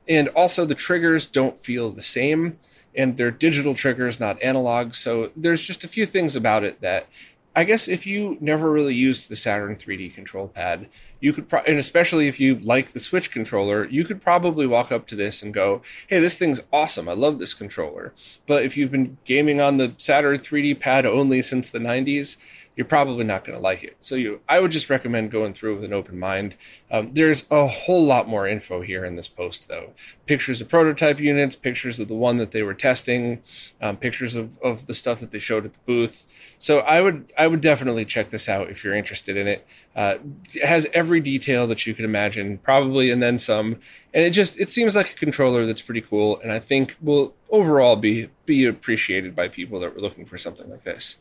And 0.09 0.29
also, 0.29 0.65
the 0.65 0.75
triggers 0.75 1.27
don't 1.27 1.63
feel 1.63 1.91
the 1.91 2.01
same 2.01 2.59
and 2.95 3.17
they're 3.17 3.31
digital 3.31 3.75
triggers, 3.75 4.19
not 4.19 4.43
analog. 4.43 4.95
So 4.95 5.31
there's 5.37 5.63
just 5.63 5.85
a 5.85 5.89
few 5.89 6.07
things 6.07 6.37
about 6.37 6.65
it 6.65 6.81
that 6.81 7.07
I 7.55 7.65
guess 7.65 7.89
if 7.89 8.07
you 8.07 8.39
never 8.41 8.71
really 8.71 8.95
used 8.95 9.29
the 9.29 9.35
Saturn 9.35 9.75
3D 9.75 10.15
control 10.15 10.47
pad, 10.47 10.87
you 11.19 11.33
could, 11.33 11.49
pro- 11.49 11.63
and 11.63 11.79
especially 11.79 12.29
if 12.29 12.39
you 12.39 12.55
like 12.61 12.93
the 12.93 13.01
Switch 13.01 13.33
controller, 13.33 13.87
you 13.87 14.05
could 14.05 14.23
probably 14.23 14.69
walk 14.69 14.93
up 14.93 15.09
to 15.09 15.17
this 15.17 15.43
and 15.43 15.53
go, 15.53 15.83
"Hey, 16.07 16.21
this 16.21 16.39
thing's 16.39 16.61
awesome! 16.73 17.09
I 17.09 17.13
love 17.13 17.41
this 17.41 17.53
controller." 17.53 18.15
But 18.47 18.63
if 18.65 18.77
you've 18.77 18.93
been 18.93 19.19
gaming 19.25 19.61
on 19.61 19.79
the 19.79 19.95
Saturn 19.97 20.39
3D 20.39 20.79
pad 20.79 21.05
only 21.05 21.43
since 21.43 21.69
the 21.69 21.81
90s, 21.81 22.37
you're 22.81 22.87
probably 22.87 23.25
not 23.25 23.45
going 23.45 23.59
to 23.59 23.63
like 23.63 23.85
it. 23.85 23.95
So 24.01 24.15
you, 24.15 24.41
I 24.49 24.59
would 24.59 24.71
just 24.71 24.89
recommend 24.89 25.31
going 25.31 25.53
through 25.53 25.75
with 25.75 25.85
an 25.85 25.93
open 25.93 26.19
mind. 26.19 26.57
Um, 26.91 27.13
there's 27.13 27.45
a 27.51 27.67
whole 27.67 28.07
lot 28.07 28.27
more 28.27 28.49
info 28.49 28.81
here 28.81 29.05
in 29.05 29.17
this 29.17 29.29
post, 29.29 29.69
though. 29.69 29.93
Pictures 30.25 30.63
of 30.63 30.71
prototype 30.71 31.21
units, 31.21 31.55
pictures 31.55 32.01
of 32.01 32.09
the 32.09 32.15
one 32.15 32.39
that 32.39 32.53
they 32.53 32.63
were 32.63 32.73
testing, 32.73 33.43
um, 33.83 33.99
pictures 33.99 34.35
of, 34.35 34.59
of 34.63 34.87
the 34.87 34.95
stuff 34.95 35.21
that 35.21 35.31
they 35.31 35.39
showed 35.39 35.67
at 35.67 35.75
the 35.75 35.79
booth. 35.85 36.25
So 36.57 36.79
I 36.79 37.03
would 37.03 37.31
I 37.37 37.49
would 37.49 37.61
definitely 37.61 38.07
check 38.07 38.31
this 38.31 38.49
out 38.49 38.71
if 38.71 38.83
you're 38.83 38.95
interested 38.95 39.37
in 39.37 39.47
it. 39.47 39.67
Uh, 39.95 40.15
it 40.55 40.65
has 40.65 40.87
every 40.95 41.21
detail 41.21 41.67
that 41.67 41.87
you 41.87 41.93
could 41.93 42.07
imagine, 42.07 42.57
probably, 42.57 43.11
and 43.11 43.23
then 43.23 43.37
some. 43.37 43.77
And 44.13 44.25
it 44.25 44.31
just 44.31 44.59
it 44.59 44.71
seems 44.71 44.97
like 44.97 45.11
a 45.11 45.15
controller 45.15 45.67
that's 45.67 45.83
pretty 45.83 46.01
cool, 46.01 46.41
and 46.41 46.51
I 46.51 46.59
think 46.59 46.97
will 47.01 47.35
overall 47.49 47.97
be 47.97 48.29
be 48.45 48.67
appreciated 48.67 49.37
by 49.37 49.49
people 49.49 49.79
that 49.81 49.95
were 49.95 50.01
looking 50.01 50.27
for 50.27 50.37
something 50.37 50.69
like 50.69 50.83
this. 50.83 51.19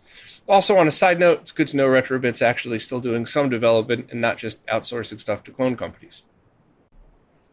Also, 0.48 0.78
on 0.78 0.88
a 0.88 0.92
side 0.92 1.20
note, 1.20 1.42
it's 1.42 1.52
good 1.52 1.68
to 1.68 1.78
know 1.78 1.88
Retro-Bit's 1.88 2.42
actually 2.42 2.80
still 2.80 3.00
doing 3.00 3.28
some 3.28 3.50
development 3.50 4.08
and 4.10 4.20
not 4.20 4.38
just 4.38 4.66
outsourcing 4.66 5.20
stuff 5.20 5.44
to 5.44 5.52
clone 5.52 5.78
companies. 5.78 6.24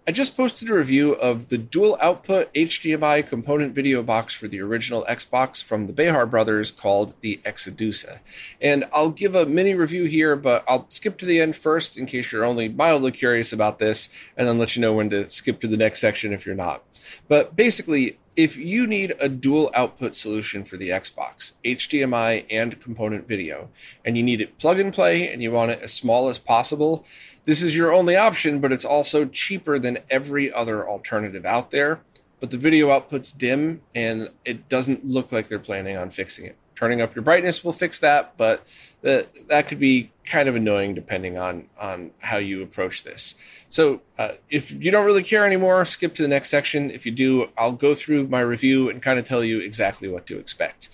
I 0.08 0.12
just 0.12 0.36
posted 0.36 0.70
a 0.70 0.74
review 0.74 1.14
of 1.14 1.48
the 1.48 1.58
dual 1.58 1.98
output 2.00 2.54
HDMI 2.54 3.26
component 3.26 3.74
video 3.74 4.04
box 4.04 4.32
for 4.32 4.46
the 4.46 4.60
original 4.60 5.04
Xbox 5.08 5.60
from 5.60 5.88
the 5.88 5.92
Behar 5.92 6.26
brothers 6.26 6.70
called 6.70 7.20
the 7.22 7.40
Xedusa. 7.44 8.20
And 8.60 8.84
I'll 8.92 9.10
give 9.10 9.34
a 9.34 9.46
mini 9.46 9.74
review 9.74 10.04
here, 10.04 10.36
but 10.36 10.64
I'll 10.68 10.86
skip 10.90 11.18
to 11.18 11.26
the 11.26 11.40
end 11.40 11.56
first 11.56 11.98
in 11.98 12.06
case 12.06 12.30
you're 12.30 12.44
only 12.44 12.68
mildly 12.68 13.10
curious 13.10 13.52
about 13.52 13.80
this, 13.80 14.08
and 14.36 14.46
then 14.46 14.58
let 14.58 14.76
you 14.76 14.82
know 14.82 14.92
when 14.92 15.10
to 15.10 15.28
skip 15.28 15.60
to 15.62 15.66
the 15.66 15.76
next 15.76 15.98
section 15.98 16.32
if 16.32 16.46
you're 16.46 16.54
not. 16.54 16.84
But 17.26 17.56
basically, 17.56 18.20
if 18.36 18.56
you 18.58 18.86
need 18.86 19.14
a 19.18 19.28
dual 19.30 19.70
output 19.74 20.14
solution 20.14 20.62
for 20.62 20.76
the 20.76 20.90
Xbox, 20.90 21.54
HDMI 21.64 22.44
and 22.50 22.78
component 22.80 23.26
video, 23.26 23.70
and 24.04 24.16
you 24.16 24.22
need 24.22 24.42
it 24.42 24.58
plug 24.58 24.78
and 24.78 24.92
play 24.92 25.32
and 25.32 25.42
you 25.42 25.50
want 25.50 25.70
it 25.70 25.80
as 25.80 25.94
small 25.94 26.28
as 26.28 26.38
possible, 26.38 27.04
this 27.46 27.62
is 27.62 27.76
your 27.76 27.92
only 27.92 28.14
option, 28.14 28.60
but 28.60 28.72
it's 28.72 28.84
also 28.84 29.24
cheaper 29.24 29.78
than 29.78 29.98
every 30.10 30.52
other 30.52 30.86
alternative 30.86 31.46
out 31.46 31.70
there. 31.70 32.00
But 32.38 32.50
the 32.50 32.58
video 32.58 32.90
output's 32.90 33.32
dim 33.32 33.80
and 33.94 34.28
it 34.44 34.68
doesn't 34.68 35.04
look 35.04 35.32
like 35.32 35.48
they're 35.48 35.58
planning 35.58 35.96
on 35.96 36.10
fixing 36.10 36.44
it 36.44 36.56
turning 36.76 37.00
up 37.00 37.14
your 37.14 37.22
brightness 37.22 37.64
will 37.64 37.72
fix 37.72 37.98
that, 37.98 38.36
but 38.36 38.64
that 39.02 39.28
that 39.48 39.68
could 39.68 39.80
be 39.80 40.10
kind 40.24 40.48
of 40.48 40.54
annoying 40.54 40.94
depending 40.94 41.36
on 41.38 41.68
on 41.80 42.10
how 42.18 42.36
you 42.36 42.62
approach 42.62 43.02
this. 43.02 43.34
So 43.68 44.02
uh, 44.18 44.32
if 44.50 44.70
you 44.70 44.90
don't 44.90 45.06
really 45.06 45.22
care 45.22 45.46
anymore, 45.46 45.84
skip 45.84 46.14
to 46.16 46.22
the 46.22 46.28
next 46.28 46.50
section. 46.50 46.90
If 46.90 47.06
you 47.06 47.12
do, 47.12 47.48
I'll 47.58 47.72
go 47.72 47.94
through 47.94 48.28
my 48.28 48.40
review 48.40 48.88
and 48.90 49.02
kind 49.02 49.18
of 49.18 49.24
tell 49.24 49.42
you 49.42 49.60
exactly 49.60 50.08
what 50.08 50.26
to 50.26 50.38
expect. 50.38 50.88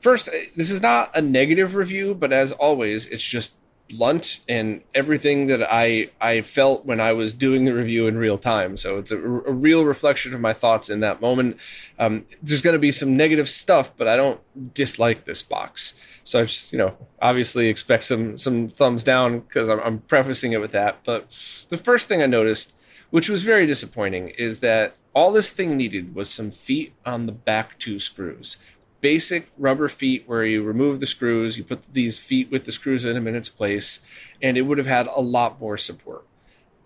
First, 0.00 0.28
this 0.56 0.70
is 0.70 0.82
not 0.82 1.10
a 1.16 1.22
negative 1.22 1.74
review, 1.74 2.14
but 2.14 2.32
as 2.32 2.52
always, 2.52 3.06
it's 3.06 3.24
just 3.24 3.52
blunt 3.88 4.40
and 4.48 4.82
everything 4.94 5.46
that 5.46 5.62
I 5.62 6.10
I 6.20 6.42
felt 6.42 6.84
when 6.84 7.00
I 7.00 7.12
was 7.12 7.32
doing 7.32 7.64
the 7.64 7.72
review 7.72 8.06
in 8.06 8.18
real 8.18 8.38
time. 8.38 8.76
So 8.76 8.98
it's 8.98 9.10
a, 9.10 9.16
a 9.16 9.52
real 9.52 9.84
reflection 9.84 10.34
of 10.34 10.40
my 10.40 10.52
thoughts 10.52 10.90
in 10.90 11.00
that 11.00 11.20
moment. 11.20 11.56
Um, 11.98 12.26
there's 12.42 12.62
going 12.62 12.74
to 12.74 12.78
be 12.78 12.92
some 12.92 13.16
negative 13.16 13.48
stuff, 13.48 13.96
but 13.96 14.06
I 14.06 14.16
don't 14.16 14.40
dislike 14.74 15.24
this 15.24 15.42
box. 15.42 15.94
So 16.24 16.40
I 16.40 16.42
just 16.44 16.72
you 16.72 16.78
know 16.78 16.96
obviously 17.20 17.68
expect 17.68 18.04
some 18.04 18.36
some 18.36 18.68
thumbs 18.68 19.04
down 19.04 19.40
because 19.40 19.68
I'm, 19.68 19.80
I'm 19.80 19.98
prefacing 20.00 20.52
it 20.52 20.60
with 20.60 20.72
that. 20.72 20.98
But 21.04 21.26
the 21.68 21.78
first 21.78 22.08
thing 22.08 22.22
I 22.22 22.26
noticed, 22.26 22.74
which 23.10 23.28
was 23.28 23.42
very 23.42 23.66
disappointing, 23.66 24.30
is 24.30 24.60
that 24.60 24.98
all 25.14 25.32
this 25.32 25.50
thing 25.50 25.76
needed 25.76 26.14
was 26.14 26.30
some 26.30 26.50
feet 26.50 26.94
on 27.04 27.26
the 27.26 27.32
back 27.32 27.78
two 27.78 27.98
screws 27.98 28.56
basic 29.00 29.48
rubber 29.56 29.88
feet 29.88 30.24
where 30.26 30.44
you 30.44 30.62
remove 30.62 31.00
the 31.00 31.06
screws, 31.06 31.56
you 31.56 31.64
put 31.64 31.92
these 31.92 32.18
feet 32.18 32.50
with 32.50 32.64
the 32.64 32.72
screws 32.72 33.04
in 33.04 33.14
them 33.14 33.26
in 33.26 33.34
its 33.34 33.48
place, 33.48 34.00
and 34.42 34.56
it 34.56 34.62
would 34.62 34.78
have 34.78 34.86
had 34.86 35.06
a 35.06 35.20
lot 35.20 35.60
more 35.60 35.76
support. 35.76 36.24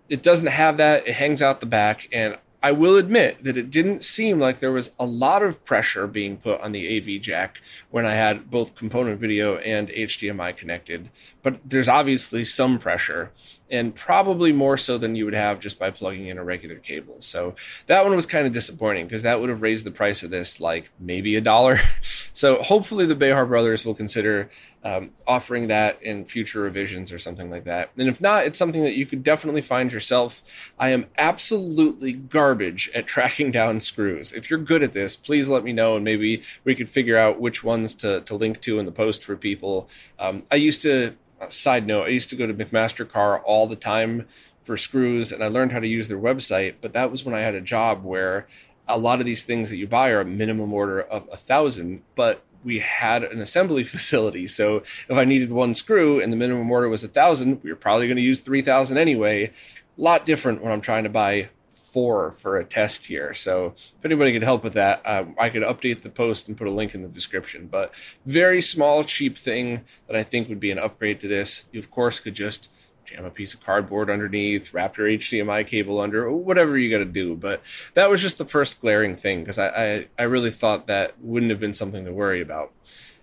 It 0.09 0.23
doesn't 0.23 0.49
have 0.49 0.77
that, 0.77 1.07
it 1.07 1.15
hangs 1.15 1.41
out 1.41 1.61
the 1.61 1.67
back, 1.67 2.09
and 2.13 2.37
I 2.65 2.71
will 2.71 2.97
admit 2.97 3.43
that 3.43 3.57
it 3.57 3.71
didn't 3.71 4.05
seem 4.05 4.39
like 4.39 4.61
there 4.61 4.71
was 4.71 4.93
a 4.99 5.07
lot 5.07 5.43
of 5.43 5.65
pressure 5.65 6.07
being 6.07 6.37
put 6.37 6.61
on 6.61 6.71
the 6.71 6.97
AV 6.97 7.21
jack 7.21 7.61
when 7.91 8.07
I 8.07 8.15
had 8.15 8.51
both 8.51 8.77
component 8.77 9.19
video 9.19 9.57
and 9.57 9.89
HDMI 9.89 10.57
connected, 10.57 11.11
but 11.43 11.59
there's 11.65 11.89
obviously 11.89 12.45
some 12.45 12.79
pressure 12.79 13.33
and 13.73 13.95
probably 13.95 14.53
more 14.53 14.77
so 14.77 14.99
than 14.99 15.17
you 15.17 15.25
would 15.25 15.35
have 15.35 15.59
just 15.59 15.79
by 15.79 15.91
plugging 15.91 16.27
in 16.27 16.37
a 16.37 16.45
regular 16.45 16.77
cable. 16.77 17.17
So 17.21 17.55
that 17.87 18.05
one 18.05 18.15
was 18.15 18.27
kind 18.27 18.47
of 18.47 18.53
disappointing 18.53 19.07
because 19.07 19.23
that 19.23 19.41
would 19.41 19.49
have 19.49 19.63
raised 19.63 19.87
the 19.87 19.91
price 19.91 20.23
of 20.23 20.31
this 20.31 20.61
like 20.61 20.91
maybe 21.01 21.35
a 21.37 21.41
dollar. 21.41 21.81
so 22.35 22.63
hopefully 22.63 23.07
the 23.07 23.15
Behar 23.15 23.47
brothers 23.47 23.87
will 23.87 23.95
consider 23.95 24.51
um, 24.85 25.11
offering 25.27 25.69
that 25.69 26.03
in 26.03 26.27
future 26.27 26.61
revisions 26.61 27.13
or 27.13 27.19
something 27.19 27.51
like 27.51 27.65
that. 27.65 27.91
And 27.97 28.09
if 28.09 28.21
not, 28.21 28.45
it's 28.45 28.59
something 28.59 28.83
that 28.83 28.95
you 28.95 29.07
could 29.07 29.23
definitely 29.23 29.63
find 29.63 29.91
yourself. 29.91 30.43
I 30.79 30.91
am 30.91 31.07
absolutely 31.17 32.13
garbage 32.13 32.91
at 32.95 33.07
tracking 33.13 33.51
down 33.51 33.81
screws. 33.81 34.33
If 34.33 34.51
you're 34.51 34.59
good 34.59 34.83
at 34.83 34.93
this, 34.93 35.17
please 35.17 35.49
let 35.49 35.65
me 35.65 35.73
know 35.73 35.97
and 35.97 36.05
maybe 36.05 36.43
we 36.65 36.75
could 36.75 36.91
figure 36.91 37.17
out 37.17 37.41
which 37.41 37.65
ones 37.65 37.95
to, 37.95 38.21
to 38.21 38.35
link 38.35 38.61
to 38.63 38.79
in 38.79 38.85
the 38.85 38.93
post 38.93 39.25
for 39.25 39.35
people. 39.35 39.89
Um, 40.19 40.43
I 40.51 40.57
used 40.57 40.83
to 40.83 41.15
Uh, 41.43 41.49
side 41.49 41.87
note, 41.87 42.05
I 42.05 42.09
used 42.09 42.31
to 42.31 42.37
go 42.37 42.47
to 42.47 42.55
McMaster-Carr 42.55 43.41
all 43.41 43.67
the 43.67 43.77
time 43.77 44.29
for 44.63 44.77
screws, 44.77 45.33
and 45.33 45.43
I 45.43 45.49
learned 45.49 45.73
how 45.73 45.81
to 45.81 45.87
use 45.87 46.09
their 46.09 46.19
website. 46.19 46.75
But 46.81 46.93
that 46.93 47.11
was 47.11 47.25
when 47.25 47.35
I 47.35 47.41
had 47.41 47.55
a 47.55 47.61
job 47.61 48.05
where 48.05 48.47
a 48.87 48.99
lot 48.99 49.21
of 49.21 49.27
these 49.27 49.43
things 49.43 49.71
that 49.71 49.77
you 49.77 49.87
buy 49.87 50.11
are 50.11 50.21
a 50.21 50.25
minimum 50.25 50.73
order 50.73 51.01
of 51.01 51.29
a 51.33 51.37
thousand, 51.37 52.03
but 52.15 52.43
we 52.65 52.79
had 52.79 53.25
an 53.25 53.41
assembly 53.41 53.83
facility. 53.85 54.47
So 54.47 54.77
if 55.09 55.17
I 55.17 55.25
needed 55.25 55.51
one 55.51 55.75
screw 55.75 56.21
and 56.21 56.33
the 56.33 56.37
minimum 56.37 56.71
order 56.71 56.89
was 56.89 57.03
a 57.03 57.09
thousand, 57.09 57.63
we 57.63 57.71
were 57.71 57.77
probably 57.77 58.07
going 58.07 58.17
to 58.17 58.23
use 58.23 58.41
three 58.41 58.63
thousand 58.63 58.99
anyway. 58.99 59.47
A 59.47 59.53
lot 60.01 60.25
different 60.25 60.63
when 60.63 60.73
I'm 60.73 60.81
trying 60.81 61.05
to 61.05 61.11
buy 61.11 61.49
four 61.93 62.33
for 62.33 62.57
a 62.57 62.65
test 62.65 63.07
here. 63.07 63.35
So 63.35 63.75
if 63.77 64.05
anybody 64.05 64.33
could 64.33 64.43
help 64.43 64.65
with 64.65 64.73
that, 64.73 65.03
uh, 65.05 65.25
I 65.39 65.51
could 65.51 65.63
update 65.63 66.01
the 66.01 66.09
post 66.09 66.49
and 66.49 66.57
put 66.57 66.67
a 66.67 66.71
link 66.71 66.95
in 66.95 67.03
the 67.03 67.09
description. 67.09 67.69
But 67.71 67.93
very 68.25 68.63
small, 68.63 69.05
cheap 69.05 69.37
thing 69.37 69.83
that 70.07 70.17
I 70.17 70.23
think 70.23 70.49
would 70.49 70.61
be 70.61 70.71
an 70.71 70.79
upgrade 70.79 71.21
to 71.21 71.29
this. 71.29 71.67
You 71.71 71.81
of 71.81 71.91
course 71.91 72.19
could 72.19 72.35
just 72.35 72.71
jam 73.05 73.25
a 73.25 73.31
piece 73.31 73.53
of 73.53 73.63
cardboard 73.63 74.11
underneath, 74.11 74.73
wrap 74.73 74.97
your 74.97 75.09
HDMI 75.09 75.67
cable 75.67 76.01
under, 76.01 76.31
whatever 76.33 76.79
you 76.79 76.91
got 76.91 76.99
to 76.99 77.05
do. 77.05 77.37
But 77.37 77.63
that 77.95 78.09
was 78.09 78.23
just 78.23 78.39
the 78.39 78.47
first 78.47 78.81
glaring 78.81 79.17
thing 79.17 79.41
because 79.41 79.59
I, 79.59 79.69
I, 79.69 80.07
I 80.19 80.23
really 80.23 80.51
thought 80.51 80.87
that 80.87 81.21
wouldn't 81.21 81.51
have 81.51 81.61
been 81.61 81.75
something 81.75 82.05
to 82.05 82.13
worry 82.13 82.41
about. 82.41 82.73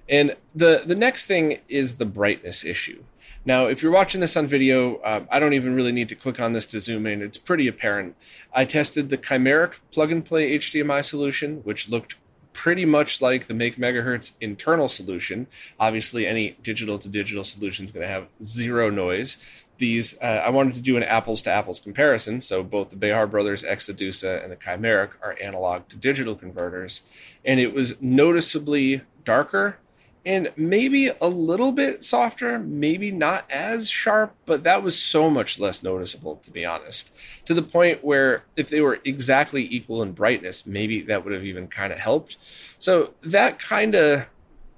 And 0.08 0.36
the 0.56 0.84
the 0.86 0.96
next 0.96 1.26
thing 1.26 1.60
is 1.68 1.98
the 1.98 2.06
brightness 2.06 2.66
issue. 2.66 3.04
Now, 3.46 3.68
if 3.68 3.82
you're 3.82 3.92
watching 3.92 4.22
this 4.22 4.36
on 4.36 4.48
video, 4.48 4.98
uh, 4.98 5.26
I 5.32 5.40
don't 5.40 5.54
even 5.54 5.74
really 5.74 5.92
need 5.92 6.10
to 6.10 6.16
click 6.16 6.40
on 6.40 6.54
this 6.54 6.66
to 6.68 6.80
zoom 6.80 7.08
in. 7.08 7.22
It's 7.22 7.38
pretty 7.38 7.68
apparent. 7.68 8.16
I 8.54 8.66
tested 8.66 9.10
the 9.10 9.18
Chimeric 9.18 9.76
plug 9.92 10.12
and 10.12 10.24
play 10.26 10.58
HDMI 10.58 11.04
solution, 11.06 11.58
which 11.64 11.88
looked 11.88 12.16
pretty 12.52 12.84
much 12.84 13.22
like 13.22 13.48
the 13.48 13.54
MakeMHz 13.54 14.34
internal 14.42 14.90
solution. 14.90 15.48
Obviously, 15.80 16.28
any 16.28 16.58
digital 16.62 17.00
to 17.00 17.08
digital 17.08 17.46
solution 17.46 17.86
is 17.86 17.92
going 17.92 18.06
to 18.06 18.12
have 18.12 18.28
zero 18.44 18.90
noise. 18.90 19.38
These, 19.78 20.18
uh, 20.22 20.44
I 20.46 20.50
wanted 20.50 20.76
to 20.76 20.82
do 20.82 20.98
an 20.98 21.04
apples 21.04 21.42
to 21.44 21.50
apples 21.50 21.80
comparison. 21.80 22.42
So 22.42 22.62
both 22.62 22.90
the 22.90 22.98
Behar 22.98 23.28
Brothers 23.28 23.64
Xedusa 23.64 24.44
and 24.44 24.52
the 24.52 24.58
Chimeric 24.58 25.12
are 25.22 25.38
analog 25.42 25.88
to 25.88 25.96
digital 25.96 26.36
converters, 26.36 27.02
and 27.46 27.62
it 27.62 27.74
was 27.74 27.94
noticeably 28.02 29.04
darker 29.24 29.78
and 30.26 30.52
maybe 30.58 31.10
a 31.22 31.28
little 31.28 31.72
bit 31.72 32.04
softer, 32.04 32.60
maybe 32.60 33.12
not 33.12 33.50
as 33.50 33.90
sharp, 33.90 34.36
but 34.46 34.64
that 34.64 34.84
was 34.84 35.00
so 35.00 35.30
much 35.30 35.60
less 35.60 35.82
noticeable, 35.82 36.36
to 36.38 36.52
be 36.52 36.66
honest. 36.66 37.16
To 37.46 37.54
the 37.54 37.62
point 37.62 38.04
where 38.04 38.44
if 38.56 38.70
they 38.70 38.82
were 38.82 39.00
exactly 39.06 39.68
equal 39.70 40.04
in 40.04 40.12
brightness, 40.12 40.66
maybe 40.66 41.02
that 41.04 41.24
would 41.24 41.34
have 41.34 41.46
even 41.46 41.68
kind 41.68 41.94
of 41.94 42.00
helped. 42.00 42.38
So 42.78 43.14
that 43.22 43.60
kind 43.60 43.96
of 43.96 44.26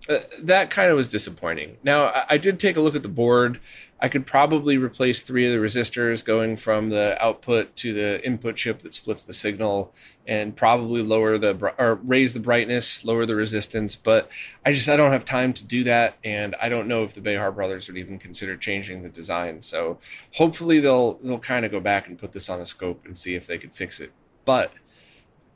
uh, 0.10 0.20
that 0.40 0.70
kind 0.70 0.90
of 0.90 0.98
was 0.98 1.08
disappointing. 1.08 1.78
Now 1.84 2.06
I, 2.06 2.26
I 2.32 2.38
did 2.38 2.60
take 2.60 2.76
a 2.76 2.82
look 2.82 2.96
at 2.96 3.04
the 3.04 3.10
board. 3.10 3.60
I 4.02 4.10
could 4.10 4.26
probably 4.26 4.78
replace 4.78 5.22
three 5.22 5.46
of 5.46 5.52
the 5.52 5.60
resistors 5.60 6.26
going 6.26 6.58
from 6.58 6.90
the 6.90 7.16
output 7.24 7.76
to 7.78 7.94
the 7.94 8.26
input 8.26 8.56
chip 8.56 8.80
that 8.80 8.96
splits 8.96 9.22
the 9.22 9.34
signal 9.34 9.94
and 10.26 10.56
probably 10.56 11.04
lower 11.04 11.38
the 11.38 11.74
or 11.78 11.96
raise 12.04 12.34
the 12.34 12.40
brightness, 12.40 13.06
lower 13.06 13.28
the 13.28 13.36
resistance, 13.36 13.96
but 13.96 14.30
I 14.66 14.72
just 14.72 14.90
I 14.90 14.96
don't 14.96 15.12
have 15.12 15.26
time 15.26 15.54
to 15.54 15.64
do 15.64 15.84
that 15.84 16.18
and 16.24 16.56
I 16.60 16.68
don't 16.68 16.88
know 16.88 17.04
if 17.04 17.14
the 17.14 17.22
Behar 17.22 17.52
brothers 17.52 17.88
would 17.88 17.98
even 17.98 18.18
consider 18.18 18.58
changing 18.58 19.04
the 19.04 19.10
design. 19.10 19.62
So 19.62 20.00
hopefully 20.34 20.80
they'll 20.80 21.14
they'll 21.16 21.38
kind 21.38 21.64
of 21.64 21.72
go 21.72 21.80
back 21.80 22.08
and 22.08 22.18
put 22.18 22.32
this 22.32 22.50
on 22.50 22.60
a 22.60 22.66
scope 22.66 23.06
and 23.06 23.16
see 23.16 23.36
if 23.36 23.46
they 23.46 23.60
could 23.60 23.74
fix 23.74 24.00
it. 24.00 24.12
But 24.46 24.74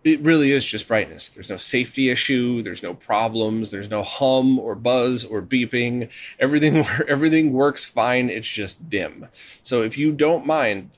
it 0.05 0.21
really 0.21 0.51
is 0.51 0.63
just 0.63 0.87
brightness. 0.87 1.29
There's 1.29 1.49
no 1.49 1.57
safety 1.57 2.09
issue. 2.09 2.61
There's 2.61 2.83
no 2.83 2.93
problems. 2.93 3.71
There's 3.71 3.89
no 3.89 4.03
hum 4.03 4.59
or 4.59 4.75
buzz 4.75 5.25
or 5.25 5.41
beeping. 5.41 6.09
Everything 6.39 6.85
everything 7.07 7.51
works 7.51 7.83
fine. 7.83 8.29
It's 8.29 8.47
just 8.47 8.87
dim. 8.87 9.27
So 9.63 9.81
if 9.81 9.97
you 9.97 10.11
don't 10.11 10.45
mind 10.45 10.91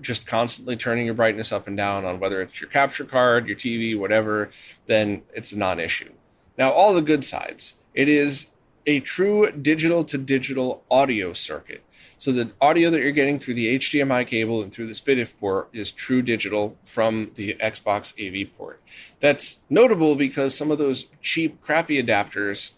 just 0.00 0.28
constantly 0.28 0.76
turning 0.76 1.04
your 1.04 1.14
brightness 1.14 1.50
up 1.50 1.66
and 1.66 1.76
down 1.76 2.04
on 2.04 2.20
whether 2.20 2.40
it's 2.40 2.60
your 2.60 2.70
capture 2.70 3.04
card, 3.04 3.48
your 3.48 3.56
TV, 3.56 3.98
whatever, 3.98 4.48
then 4.86 5.22
it's 5.34 5.52
a 5.52 5.58
non-issue. 5.58 6.12
Now, 6.56 6.70
all 6.70 6.94
the 6.94 7.02
good 7.02 7.24
sides. 7.24 7.74
It 7.92 8.08
is 8.08 8.46
a 8.86 9.00
true 9.00 9.50
digital 9.50 10.04
to 10.04 10.18
digital 10.18 10.84
audio 10.88 11.32
circuit. 11.32 11.82
So 12.22 12.30
the 12.30 12.52
audio 12.60 12.88
that 12.90 13.00
you're 13.00 13.10
getting 13.10 13.40
through 13.40 13.54
the 13.54 13.76
HDMI 13.80 14.24
cable 14.28 14.62
and 14.62 14.70
through 14.70 14.86
the 14.86 14.92
SPDIF 14.92 15.30
port 15.40 15.68
is 15.72 15.90
true 15.90 16.22
digital 16.22 16.78
from 16.84 17.32
the 17.34 17.54
Xbox 17.54 18.14
AV 18.14 18.56
port. 18.56 18.80
That's 19.18 19.58
notable 19.68 20.14
because 20.14 20.56
some 20.56 20.70
of 20.70 20.78
those 20.78 21.06
cheap, 21.20 21.60
crappy 21.60 22.00
adapters 22.00 22.74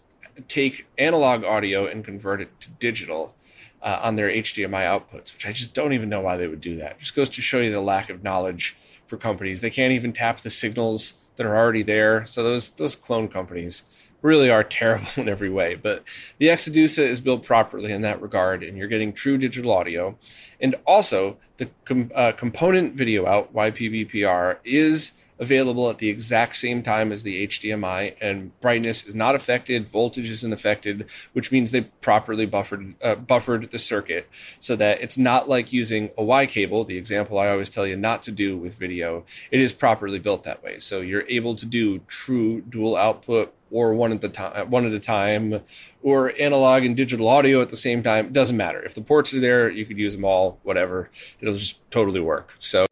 take 0.47 0.87
analog 0.97 1.43
audio 1.43 1.85
and 1.85 2.03
convert 2.03 2.41
it 2.41 2.59
to 2.61 2.71
digital. 2.71 3.35
Uh, 3.83 3.99
on 4.01 4.15
their 4.15 4.29
HDMI 4.29 4.81
outputs, 4.81 5.31
which 5.31 5.45
I 5.45 5.51
just 5.51 5.75
don't 5.75 5.93
even 5.93 6.09
know 6.09 6.21
why 6.21 6.37
they 6.37 6.47
would 6.47 6.61
do 6.61 6.75
that. 6.77 6.93
It 6.93 6.99
just 7.01 7.15
goes 7.15 7.29
to 7.29 7.41
show 7.41 7.59
you 7.59 7.71
the 7.71 7.81
lack 7.81 8.09
of 8.09 8.23
knowledge 8.23 8.75
for 9.05 9.15
companies. 9.15 9.61
They 9.61 9.69
can't 9.69 9.93
even 9.93 10.11
tap 10.11 10.39
the 10.39 10.49
signals 10.49 11.15
that 11.35 11.45
are 11.45 11.55
already 11.55 11.83
there. 11.83 12.25
So 12.25 12.41
those 12.41 12.71
those 12.71 12.95
clone 12.95 13.27
companies 13.27 13.83
really 14.25 14.49
are 14.49 14.63
terrible 14.63 15.07
in 15.15 15.29
every 15.29 15.49
way. 15.49 15.75
But 15.75 16.03
the 16.39 16.47
Xedusa 16.47 17.07
is 17.07 17.19
built 17.19 17.43
properly 17.43 17.93
in 17.93 18.01
that 18.01 18.21
regard, 18.21 18.63
and 18.63 18.77
you're 18.77 18.87
getting 18.87 19.13
true 19.13 19.37
digital 19.37 19.71
audio. 19.71 20.17
And 20.59 20.75
also, 20.85 21.37
the 21.57 21.69
com- 21.85 22.11
uh, 22.13 22.33
component 22.33 22.95
video 22.95 23.25
out, 23.25 23.53
YPBPR, 23.53 24.57
is 24.65 25.13
available 25.37 25.89
at 25.89 25.97
the 25.97 26.09
exact 26.09 26.55
same 26.55 26.81
time 26.81 27.11
as 27.11 27.23
the 27.23 27.45
HDMI, 27.45 28.15
and 28.21 28.57
brightness 28.61 29.05
is 29.05 29.15
not 29.15 29.35
affected, 29.35 29.89
voltage 29.89 30.29
isn't 30.29 30.53
affected, 30.53 31.05
which 31.33 31.51
means 31.51 31.71
they 31.71 31.81
properly 31.81 32.45
buffered 32.45 32.95
uh, 33.03 33.15
buffered 33.15 33.69
the 33.71 33.79
circuit 33.79 34.29
so 34.59 34.75
that 34.77 35.01
it's 35.01 35.17
not 35.17 35.49
like 35.49 35.73
using 35.73 36.09
a 36.17 36.23
Y 36.23 36.45
cable, 36.45 36.85
the 36.85 36.97
example 36.97 37.37
I 37.37 37.49
always 37.49 37.69
tell 37.69 37.85
you 37.85 37.97
not 37.97 38.21
to 38.23 38.31
do 38.31 38.57
with 38.57 38.75
video. 38.75 39.25
It 39.51 39.59
is 39.59 39.73
properly 39.73 40.19
built 40.19 40.43
that 40.43 40.63
way, 40.63 40.79
so 40.79 41.01
you're 41.01 41.27
able 41.27 41.55
to 41.55 41.65
do 41.65 41.99
true 42.07 42.61
dual 42.61 42.95
output 42.95 43.53
or 43.71 43.93
one 43.93 44.11
at 44.11 44.21
the 44.21 44.29
time, 44.29 44.69
one 44.69 44.85
at 44.85 44.91
a 44.91 44.99
time, 44.99 45.61
or 46.03 46.33
analog 46.39 46.85
and 46.85 46.95
digital 46.95 47.27
audio 47.27 47.61
at 47.61 47.69
the 47.69 47.77
same 47.77 48.03
time. 48.03 48.31
Doesn't 48.31 48.57
matter. 48.57 48.81
If 48.83 48.95
the 48.95 49.01
ports 49.01 49.33
are 49.33 49.39
there, 49.39 49.69
you 49.69 49.85
could 49.85 49.97
use 49.97 50.13
them 50.15 50.25
all. 50.25 50.59
Whatever, 50.63 51.09
it'll 51.39 51.55
just 51.55 51.79
totally 51.89 52.21
work. 52.21 52.53
So 52.59 52.85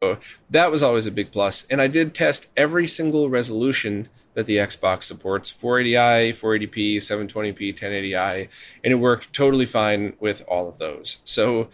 that 0.50 0.70
was 0.70 0.82
always 0.82 1.06
a 1.06 1.10
big 1.10 1.30
plus. 1.30 1.66
And 1.70 1.80
I 1.80 1.86
did 1.86 2.14
test 2.14 2.48
every 2.56 2.86
single 2.86 3.30
resolution 3.30 4.08
that 4.34 4.46
the 4.46 4.56
Xbox 4.56 5.04
supports 5.04 5.52
480i, 5.52 6.36
480p, 6.36 6.96
720p, 6.96 7.78
1080i, 7.78 8.48
and 8.82 8.92
it 8.92 8.96
worked 8.96 9.32
totally 9.32 9.66
fine 9.66 10.14
with 10.18 10.42
all 10.48 10.68
of 10.68 10.78
those. 10.78 11.18
So 11.24 11.68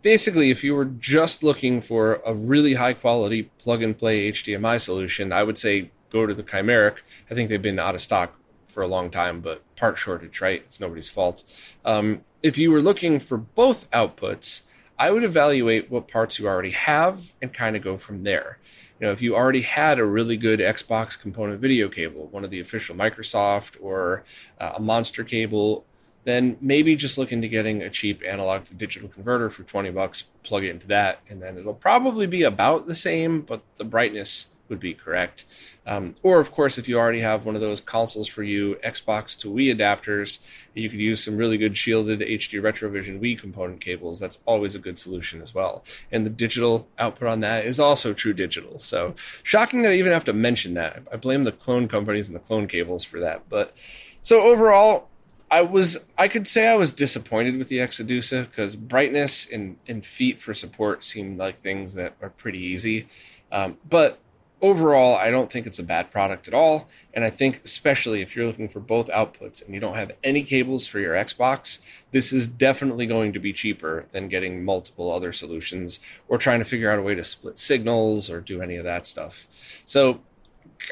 basically, 0.00 0.50
if 0.50 0.64
you 0.64 0.74
were 0.74 0.86
just 0.86 1.42
looking 1.42 1.80
for 1.80 2.22
a 2.26 2.34
really 2.34 2.74
high 2.74 2.94
quality 2.94 3.50
plug 3.58 3.82
and 3.82 3.96
play 3.96 4.32
HDMI 4.32 4.80
solution, 4.80 5.32
I 5.32 5.42
would 5.42 5.58
say 5.58 5.90
go 6.14 6.24
to 6.24 6.32
the 6.32 6.44
Chimeric. 6.44 6.98
I 7.28 7.34
think 7.34 7.48
they've 7.48 7.60
been 7.60 7.80
out 7.80 7.96
of 7.96 8.00
stock 8.00 8.38
for 8.68 8.82
a 8.82 8.86
long 8.86 9.10
time, 9.10 9.40
but 9.40 9.62
part 9.74 9.98
shortage, 9.98 10.40
right? 10.40 10.62
It's 10.64 10.78
nobody's 10.78 11.08
fault. 11.08 11.42
Um, 11.84 12.22
if 12.40 12.56
you 12.56 12.70
were 12.70 12.80
looking 12.80 13.18
for 13.18 13.36
both 13.36 13.90
outputs, 13.90 14.62
I 14.96 15.10
would 15.10 15.24
evaluate 15.24 15.90
what 15.90 16.06
parts 16.06 16.38
you 16.38 16.46
already 16.46 16.70
have 16.70 17.32
and 17.42 17.52
kind 17.52 17.74
of 17.74 17.82
go 17.82 17.98
from 17.98 18.22
there. 18.22 18.58
You 19.00 19.08
know, 19.08 19.12
if 19.12 19.20
you 19.22 19.34
already 19.34 19.62
had 19.62 19.98
a 19.98 20.04
really 20.04 20.36
good 20.36 20.60
Xbox 20.60 21.18
component 21.18 21.60
video 21.60 21.88
cable, 21.88 22.28
one 22.28 22.44
of 22.44 22.50
the 22.50 22.60
official 22.60 22.94
Microsoft 22.94 23.76
or 23.80 24.22
uh, 24.60 24.74
a 24.76 24.80
Monster 24.80 25.24
cable, 25.24 25.84
then 26.22 26.56
maybe 26.60 26.94
just 26.94 27.18
look 27.18 27.32
into 27.32 27.48
getting 27.48 27.82
a 27.82 27.90
cheap 27.90 28.22
analog 28.24 28.64
to 28.66 28.74
digital 28.74 29.08
converter 29.08 29.50
for 29.50 29.64
20 29.64 29.90
bucks, 29.90 30.22
plug 30.44 30.64
it 30.64 30.70
into 30.70 30.86
that, 30.86 31.18
and 31.28 31.42
then 31.42 31.58
it'll 31.58 31.74
probably 31.74 32.26
be 32.26 32.44
about 32.44 32.86
the 32.86 32.94
same, 32.94 33.40
but 33.42 33.62
the 33.78 33.84
brightness 33.84 34.46
would 34.68 34.80
be 34.80 34.94
correct. 34.94 35.44
Um, 35.86 36.14
or, 36.22 36.40
of 36.40 36.50
course, 36.50 36.78
if 36.78 36.88
you 36.88 36.98
already 36.98 37.20
have 37.20 37.44
one 37.44 37.54
of 37.54 37.60
those 37.60 37.80
Consoles4U, 37.80 38.82
Xbox 38.82 39.38
to 39.40 39.50
Wii 39.50 39.76
adapters, 39.76 40.40
you 40.72 40.88
could 40.88 40.98
use 40.98 41.22
some 41.22 41.36
really 41.36 41.58
good 41.58 41.76
shielded 41.76 42.20
HD 42.20 42.60
Retrovision 42.60 43.20
Wii 43.20 43.38
component 43.38 43.80
cables. 43.80 44.18
That's 44.18 44.38
always 44.46 44.74
a 44.74 44.78
good 44.78 44.98
solution 44.98 45.42
as 45.42 45.54
well. 45.54 45.84
And 46.10 46.24
the 46.24 46.30
digital 46.30 46.88
output 46.98 47.28
on 47.28 47.40
that 47.40 47.66
is 47.66 47.78
also 47.78 48.14
true 48.14 48.32
digital. 48.32 48.78
So, 48.78 49.14
shocking 49.42 49.82
that 49.82 49.92
I 49.92 49.96
even 49.96 50.12
have 50.12 50.24
to 50.24 50.32
mention 50.32 50.74
that. 50.74 51.02
I 51.12 51.16
blame 51.16 51.44
the 51.44 51.52
clone 51.52 51.88
companies 51.88 52.28
and 52.28 52.36
the 52.36 52.40
clone 52.40 52.66
cables 52.66 53.04
for 53.04 53.20
that. 53.20 53.48
But 53.48 53.76
so 54.22 54.42
overall, 54.42 55.08
I 55.50 55.60
was 55.60 55.98
I 56.18 56.28
could 56.28 56.48
say 56.48 56.66
I 56.66 56.74
was 56.74 56.92
disappointed 56.92 57.58
with 57.58 57.68
the 57.68 57.78
Xedusa 57.78 58.48
because 58.50 58.74
brightness 58.74 59.46
and, 59.46 59.76
and 59.86 60.04
feet 60.04 60.40
for 60.40 60.54
support 60.54 61.04
seemed 61.04 61.38
like 61.38 61.58
things 61.58 61.94
that 61.94 62.14
are 62.20 62.30
pretty 62.30 62.58
easy. 62.58 63.06
Um, 63.52 63.78
but 63.88 64.18
overall, 64.64 65.14
I 65.14 65.30
don't 65.30 65.52
think 65.52 65.66
it's 65.66 65.78
a 65.78 65.82
bad 65.82 66.10
product 66.10 66.48
at 66.48 66.54
all. 66.54 66.88
And 67.12 67.22
I 67.22 67.28
think, 67.28 67.60
especially 67.66 68.22
if 68.22 68.34
you're 68.34 68.46
looking 68.46 68.70
for 68.70 68.80
both 68.80 69.08
outputs 69.08 69.62
and 69.62 69.74
you 69.74 69.80
don't 69.80 69.94
have 69.94 70.12
any 70.24 70.42
cables 70.42 70.86
for 70.86 71.00
your 71.00 71.12
Xbox, 71.12 71.80
this 72.12 72.32
is 72.32 72.48
definitely 72.48 73.04
going 73.04 73.34
to 73.34 73.38
be 73.38 73.52
cheaper 73.52 74.06
than 74.12 74.28
getting 74.28 74.64
multiple 74.64 75.12
other 75.12 75.34
solutions 75.34 76.00
or 76.28 76.38
trying 76.38 76.60
to 76.60 76.64
figure 76.64 76.90
out 76.90 76.98
a 76.98 77.02
way 77.02 77.14
to 77.14 77.22
split 77.22 77.58
signals 77.58 78.30
or 78.30 78.40
do 78.40 78.62
any 78.62 78.76
of 78.76 78.84
that 78.84 79.06
stuff. 79.06 79.46
So 79.84 80.20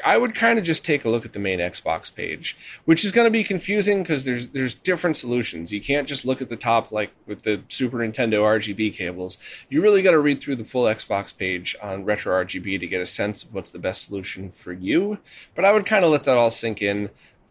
I 0.03 0.17
would 0.17 0.35
kind 0.35 0.59
of 0.59 0.65
just 0.65 0.85
take 0.85 1.05
a 1.05 1.09
look 1.09 1.25
at 1.25 1.33
the 1.33 1.39
main 1.39 1.59
Xbox 1.59 2.13
page, 2.13 2.57
which 2.85 3.03
is 3.03 3.11
going 3.11 3.25
to 3.25 3.31
be 3.31 3.43
confusing 3.43 4.03
because 4.03 4.25
there's 4.25 4.47
there's 4.47 4.75
different 4.75 5.17
solutions. 5.17 5.71
You 5.71 5.81
can't 5.81 6.07
just 6.07 6.25
look 6.25 6.41
at 6.41 6.49
the 6.49 6.55
top 6.55 6.91
like 6.91 7.11
with 7.25 7.43
the 7.43 7.61
Super 7.69 7.97
Nintendo 7.97 8.41
RGB 8.41 8.93
cables. 8.93 9.37
You 9.69 9.81
really 9.81 10.01
got 10.01 10.11
to 10.11 10.19
read 10.19 10.41
through 10.41 10.57
the 10.57 10.65
full 10.65 10.83
Xbox 10.83 11.35
page 11.35 11.75
on 11.81 12.05
Retro 12.05 12.43
RGB 12.43 12.79
to 12.79 12.87
get 12.87 13.01
a 13.01 13.05
sense 13.05 13.43
of 13.43 13.53
what's 13.53 13.69
the 13.69 13.79
best 13.79 14.05
solution 14.05 14.51
for 14.51 14.73
you. 14.73 15.19
But 15.55 15.65
I 15.65 15.73
would 15.73 15.85
kind 15.85 16.05
of 16.05 16.11
let 16.11 16.23
that 16.25 16.37
all 16.37 16.49
sink 16.49 16.81
in, 16.81 17.09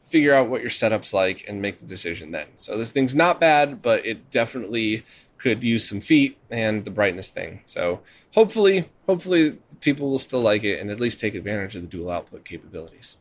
figure 0.09 0.35
out 0.35 0.49
what 0.49 0.61
your 0.61 0.71
setup's 0.71 1.13
like, 1.15 1.45
and 1.49 1.63
make 1.63 1.79
the 1.79 1.87
decision 1.87 2.31
then. 2.31 2.47
So 2.57 2.77
this 2.79 2.93
thing's 2.93 3.15
not 3.15 3.41
bad, 3.41 3.83
but 3.83 4.05
it 4.07 4.31
definitely 4.31 5.05
could 5.43 5.63
use 5.63 5.89
some 5.89 6.01
feet 6.01 6.39
and 6.51 6.85
the 6.85 6.91
brightness 6.91 7.29
thing. 7.29 7.63
So 7.67 8.01
hopefully, 8.33 8.89
hopefully 9.07 9.59
people 9.81 10.11
will 10.11 10.19
still 10.19 10.41
like 10.41 10.65
it 10.65 10.81
and 10.81 10.91
at 10.91 11.01
least 11.01 11.21
take 11.21 11.35
advantage 11.35 11.75
of 11.75 11.83
the 11.83 11.89
dual 11.89 12.11
output 12.11 12.45
capabilities. 12.45 13.17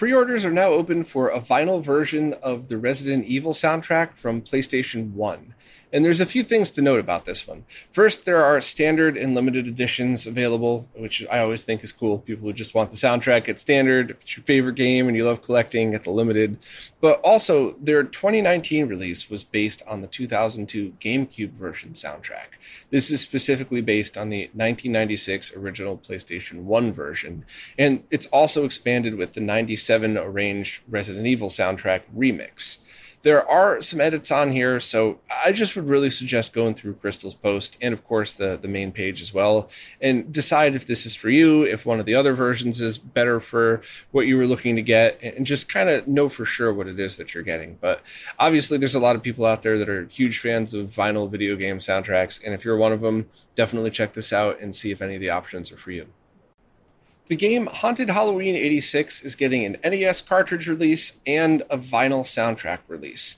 Pre 0.00 0.14
orders 0.14 0.46
are 0.46 0.50
now 0.50 0.70
open 0.70 1.04
for 1.04 1.28
a 1.28 1.42
vinyl 1.42 1.82
version 1.82 2.32
of 2.42 2.68
the 2.68 2.78
Resident 2.78 3.26
Evil 3.26 3.52
soundtrack 3.52 4.14
from 4.14 4.40
PlayStation 4.40 5.12
1. 5.12 5.52
And 5.92 6.04
there's 6.04 6.20
a 6.20 6.26
few 6.26 6.44
things 6.44 6.70
to 6.70 6.82
note 6.82 7.00
about 7.00 7.24
this 7.24 7.46
one. 7.46 7.64
First, 7.90 8.24
there 8.24 8.44
are 8.44 8.60
standard 8.60 9.16
and 9.16 9.34
limited 9.34 9.66
editions 9.66 10.26
available, 10.26 10.88
which 10.94 11.26
I 11.30 11.40
always 11.40 11.64
think 11.64 11.82
is 11.82 11.92
cool. 11.92 12.20
People 12.20 12.46
who 12.46 12.52
just 12.52 12.74
want 12.74 12.90
the 12.90 12.96
soundtrack 12.96 13.44
get 13.44 13.58
standard. 13.58 14.10
If 14.10 14.22
it's 14.22 14.36
your 14.36 14.44
favorite 14.44 14.76
game 14.76 15.08
and 15.08 15.16
you 15.16 15.24
love 15.24 15.42
collecting, 15.42 15.90
get 15.90 16.04
the 16.04 16.10
limited. 16.10 16.58
But 17.00 17.20
also, 17.22 17.72
their 17.80 18.04
2019 18.04 18.86
release 18.86 19.28
was 19.28 19.42
based 19.42 19.82
on 19.86 20.00
the 20.00 20.06
2002 20.06 20.94
GameCube 21.00 21.52
version 21.52 21.90
soundtrack. 21.90 22.56
This 22.90 23.10
is 23.10 23.20
specifically 23.20 23.80
based 23.80 24.16
on 24.16 24.28
the 24.28 24.44
1996 24.54 25.56
original 25.56 25.98
PlayStation 25.98 26.62
1 26.62 26.92
version. 26.92 27.44
And 27.76 28.04
it's 28.10 28.26
also 28.26 28.64
expanded 28.64 29.16
with 29.16 29.32
the 29.32 29.40
97 29.90 30.18
arranged 30.18 30.82
Resident 30.88 31.26
Evil 31.26 31.48
soundtrack 31.48 32.02
remix. 32.16 32.78
There 33.22 33.46
are 33.46 33.82
some 33.82 34.00
edits 34.00 34.30
on 34.30 34.52
here, 34.52 34.80
so 34.80 35.18
I 35.44 35.52
just 35.52 35.76
would 35.76 35.88
really 35.88 36.08
suggest 36.08 36.54
going 36.54 36.74
through 36.74 36.94
Crystal's 36.94 37.34
post 37.34 37.76
and, 37.82 37.92
of 37.92 38.02
course, 38.02 38.32
the, 38.32 38.56
the 38.56 38.68
main 38.68 38.92
page 38.92 39.20
as 39.20 39.34
well, 39.34 39.68
and 40.00 40.32
decide 40.32 40.74
if 40.74 40.86
this 40.86 41.04
is 41.04 41.14
for 41.14 41.28
you, 41.28 41.64
if 41.64 41.84
one 41.84 42.00
of 42.00 42.06
the 42.06 42.14
other 42.14 42.32
versions 42.32 42.80
is 42.80 42.96
better 42.96 43.38
for 43.38 43.82
what 44.10 44.26
you 44.26 44.38
were 44.38 44.46
looking 44.46 44.74
to 44.76 44.80
get, 44.80 45.20
and 45.22 45.44
just 45.44 45.68
kind 45.68 45.90
of 45.90 46.08
know 46.08 46.30
for 46.30 46.46
sure 46.46 46.72
what 46.72 46.86
it 46.86 46.98
is 46.98 47.18
that 47.18 47.34
you're 47.34 47.42
getting. 47.42 47.76
But 47.78 48.00
obviously, 48.38 48.78
there's 48.78 48.94
a 48.94 49.00
lot 49.00 49.16
of 49.16 49.22
people 49.22 49.44
out 49.44 49.60
there 49.60 49.76
that 49.76 49.88
are 49.90 50.06
huge 50.06 50.38
fans 50.38 50.72
of 50.72 50.86
vinyl 50.86 51.30
video 51.30 51.56
game 51.56 51.78
soundtracks, 51.80 52.42
and 52.42 52.54
if 52.54 52.64
you're 52.64 52.78
one 52.78 52.92
of 52.92 53.02
them, 53.02 53.28
definitely 53.54 53.90
check 53.90 54.14
this 54.14 54.32
out 54.32 54.60
and 54.60 54.74
see 54.74 54.92
if 54.92 55.02
any 55.02 55.16
of 55.16 55.20
the 55.20 55.30
options 55.30 55.70
are 55.70 55.76
for 55.76 55.90
you. 55.90 56.06
The 57.30 57.36
game 57.36 57.66
Haunted 57.66 58.10
Halloween 58.10 58.56
86 58.56 59.22
is 59.22 59.36
getting 59.36 59.64
an 59.64 59.76
NES 59.84 60.20
cartridge 60.20 60.66
release 60.66 61.20
and 61.24 61.62
a 61.70 61.78
vinyl 61.78 62.24
soundtrack 62.24 62.80
release. 62.88 63.36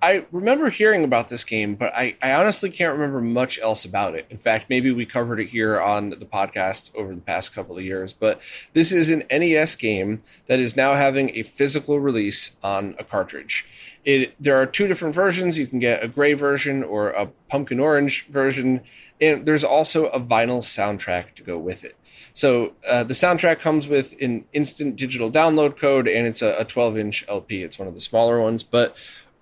I 0.00 0.26
remember 0.30 0.70
hearing 0.70 1.02
about 1.02 1.28
this 1.28 1.42
game, 1.42 1.74
but 1.74 1.92
I, 1.92 2.16
I, 2.22 2.32
honestly 2.32 2.70
can't 2.70 2.92
remember 2.92 3.20
much 3.20 3.58
else 3.58 3.84
about 3.84 4.14
it. 4.14 4.26
In 4.30 4.38
fact, 4.38 4.66
maybe 4.70 4.92
we 4.92 5.04
covered 5.04 5.40
it 5.40 5.48
here 5.48 5.80
on 5.80 6.10
the 6.10 6.16
podcast 6.18 6.94
over 6.94 7.12
the 7.12 7.20
past 7.20 7.52
couple 7.52 7.76
of 7.76 7.82
years. 7.82 8.12
But 8.12 8.40
this 8.74 8.92
is 8.92 9.10
an 9.10 9.24
NES 9.28 9.74
game 9.74 10.22
that 10.46 10.60
is 10.60 10.76
now 10.76 10.94
having 10.94 11.36
a 11.36 11.42
physical 11.42 11.98
release 11.98 12.52
on 12.62 12.94
a 13.00 13.02
cartridge. 13.02 13.66
It, 14.04 14.40
there 14.40 14.56
are 14.60 14.66
two 14.66 14.86
different 14.86 15.16
versions. 15.16 15.58
You 15.58 15.66
can 15.66 15.80
get 15.80 16.04
a 16.04 16.06
gray 16.06 16.34
version 16.34 16.84
or 16.84 17.10
a 17.10 17.26
pumpkin 17.48 17.80
orange 17.80 18.28
version, 18.28 18.82
and 19.20 19.46
there's 19.46 19.64
also 19.64 20.06
a 20.06 20.20
vinyl 20.20 20.62
soundtrack 20.62 21.34
to 21.34 21.42
go 21.42 21.58
with 21.58 21.82
it. 21.82 21.96
So 22.34 22.74
uh, 22.88 23.02
the 23.02 23.14
soundtrack 23.14 23.58
comes 23.58 23.88
with 23.88 24.14
an 24.20 24.44
instant 24.52 24.94
digital 24.94 25.28
download 25.28 25.76
code, 25.76 26.06
and 26.06 26.24
it's 26.24 26.40
a, 26.40 26.54
a 26.56 26.64
12 26.64 26.96
inch 26.96 27.24
LP. 27.26 27.64
It's 27.64 27.80
one 27.80 27.88
of 27.88 27.94
the 27.94 28.00
smaller 28.00 28.40
ones, 28.40 28.62
but 28.62 28.96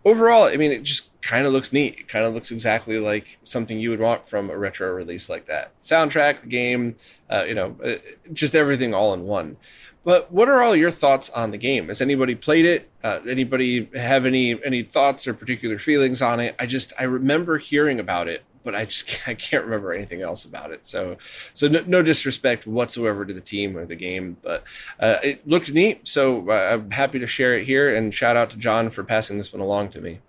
overall, 0.07 0.45
I 0.45 0.57
mean, 0.57 0.71
it 0.71 0.85
just 0.85 1.11
kind 1.21 1.47
of 1.47 1.53
looks 1.53 1.73
neat. 1.73 1.99
It 1.99 2.09
kind 2.09 2.25
of 2.25 2.33
looks 2.33 2.53
exactly 2.53 2.99
like 2.99 3.39
something 3.45 3.79
you 3.79 3.91
would 3.91 4.01
want 4.01 4.27
from 4.27 4.49
a 4.49 4.57
retro 4.57 4.91
release 4.93 5.29
like 5.29 5.47
that. 5.47 5.79
Soundtrack, 5.81 6.43
the 6.43 6.47
game, 6.47 6.95
uh, 7.29 7.45
you 7.47 7.55
know, 7.55 7.77
uh, 7.85 7.97
just 8.33 8.55
everything 8.55 8.95
all 8.95 9.13
in 9.13 9.25
one. 9.25 9.57
But 10.05 10.31
what 10.31 10.49
are 10.49 10.63
all 10.63 10.77
your 10.77 10.93
thoughts 10.93 11.31
on 11.31 11.51
the 11.51 11.59
game? 11.59 11.89
Has 11.89 12.01
anybody 12.01 12.37
played 12.37 12.65
it? 12.65 12.89
Uh, 13.03 13.19
anybody 13.29 13.91
have 13.97 14.25
any 14.25 14.63
any 14.65 14.85
thoughts 14.85 15.27
or 15.27 15.35
particular 15.35 15.81
feelings 15.81 16.23
on 16.23 16.39
it? 16.39 16.55
I 16.61 16.67
just 16.67 16.93
I 16.97 17.03
remember 17.05 17.59
hearing 17.59 17.99
about 17.99 18.29
it 18.29 18.45
but 18.67 18.75
I 18.75 18.85
just 18.85 19.09
I 19.27 19.33
can't 19.33 19.65
remember 19.65 19.95
anything 19.95 20.21
else 20.21 20.45
about 20.45 20.73
it. 20.73 20.87
So 20.87 21.17
so 21.55 21.69
no, 21.69 21.83
no 21.87 22.03
disrespect 22.03 22.67
whatsoever 22.67 23.25
to 23.25 23.33
the 23.33 23.41
team 23.41 23.79
or 23.79 23.87
the 23.87 23.97
game, 23.97 24.37
but 24.43 24.65
uh, 25.01 25.17
it 25.23 25.49
looked 25.49 25.73
neat. 25.73 26.07
So 26.07 26.51
uh, 26.51 26.75
I'm 26.75 26.91
happy 26.91 27.19
to 27.19 27.27
share 27.27 27.57
it 27.57 27.65
here, 27.65 27.95
and 27.95 28.13
shout 28.13 28.37
out 28.37 28.51
to 28.51 28.59
John 28.59 28.91
for 28.91 29.03
passing 29.03 29.39
this 29.39 29.55
one 29.55 29.63
along 29.63 29.91
to 29.91 30.03
me. 30.03 30.21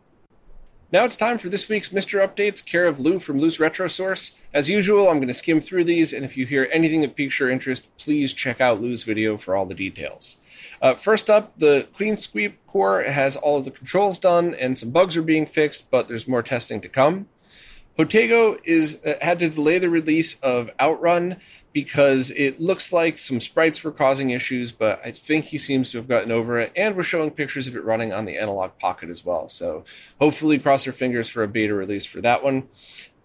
Now 0.90 1.04
it's 1.04 1.18
time 1.18 1.38
for 1.38 1.50
this 1.50 1.68
week's 1.68 1.90
MiSTer 1.90 2.26
Updates, 2.26 2.66
care 2.66 2.86
of 2.86 2.98
Lu 2.98 3.20
from 3.20 3.40
Lu's 3.40 3.60
Retro 3.60 3.90
Source. 3.90 4.36
As 4.54 4.70
usual, 4.70 5.10
I'm 5.10 5.18
going 5.18 5.28
to 5.28 5.34
skim 5.34 5.60
through 5.60 5.84
these, 5.84 6.14
and 6.14 6.24
if 6.24 6.38
you 6.38 6.46
hear 6.46 6.70
anything 6.72 7.02
that 7.02 7.18
piques 7.18 7.42
your 7.42 7.50
interest, 7.50 7.90
please 7.98 8.32
check 8.32 8.62
out 8.62 8.80
Lu's 8.80 9.04
video 9.04 9.36
for 9.36 9.54
all 9.54 9.66
the 9.66 9.76
details. 9.76 10.38
Uh, 10.82 10.96
first 10.96 11.30
up, 11.30 11.60
the 11.60 11.90
Clean 11.92 12.16
Sweep 12.16 12.66
core 12.68 13.04
has 13.04 13.36
all 13.36 13.58
of 13.58 13.66
the 13.66 13.72
controls 13.72 14.18
done, 14.18 14.54
and 14.54 14.80
some 14.80 14.92
bugs 14.92 15.18
are 15.18 15.22
being 15.22 15.46
fixed, 15.46 15.92
but 15.92 16.08
there's 16.08 16.26
more 16.26 16.42
testing 16.42 16.80
to 16.80 16.88
come. 16.88 17.28
Jotego 17.98 18.60
is 18.64 19.00
uh, 19.06 19.14
had 19.22 19.40
to 19.40 19.50
delay 19.50 19.80
the 19.80 19.90
release 19.90 20.36
of 20.44 20.70
Outrun 20.80 21.38
because 21.74 22.32
it 22.32 22.60
looks 22.60 22.94
like 22.94 23.18
some 23.18 23.40
sprites 23.40 23.84
were 23.84 23.92
causing 23.92 24.30
issues, 24.30 24.72
but 24.72 25.02
I 25.04 25.12
think 25.12 25.46
he 25.46 25.58
seems 25.58 25.92
to 25.92 25.98
have 25.98 26.08
gotten 26.08 26.32
over 26.32 26.60
it. 26.60 26.72
And 26.76 26.96
we're 26.96 27.04
showing 27.04 27.32
pictures 27.32 27.68
of 27.68 27.76
it 27.76 27.84
running 27.84 28.14
on 28.14 28.26
the 28.26 28.38
Analog 28.38 28.72
Pocket 28.80 29.10
as 29.10 29.26
well. 29.26 29.50
So 29.50 29.84
hopefully, 30.20 30.60
cross 30.60 30.86
your 30.86 30.94
fingers 30.94 31.28
for 31.30 31.44
a 31.44 31.48
beta 31.48 31.74
release 31.74 32.06
for 32.06 32.22
that 32.22 32.44
one. 32.44 32.68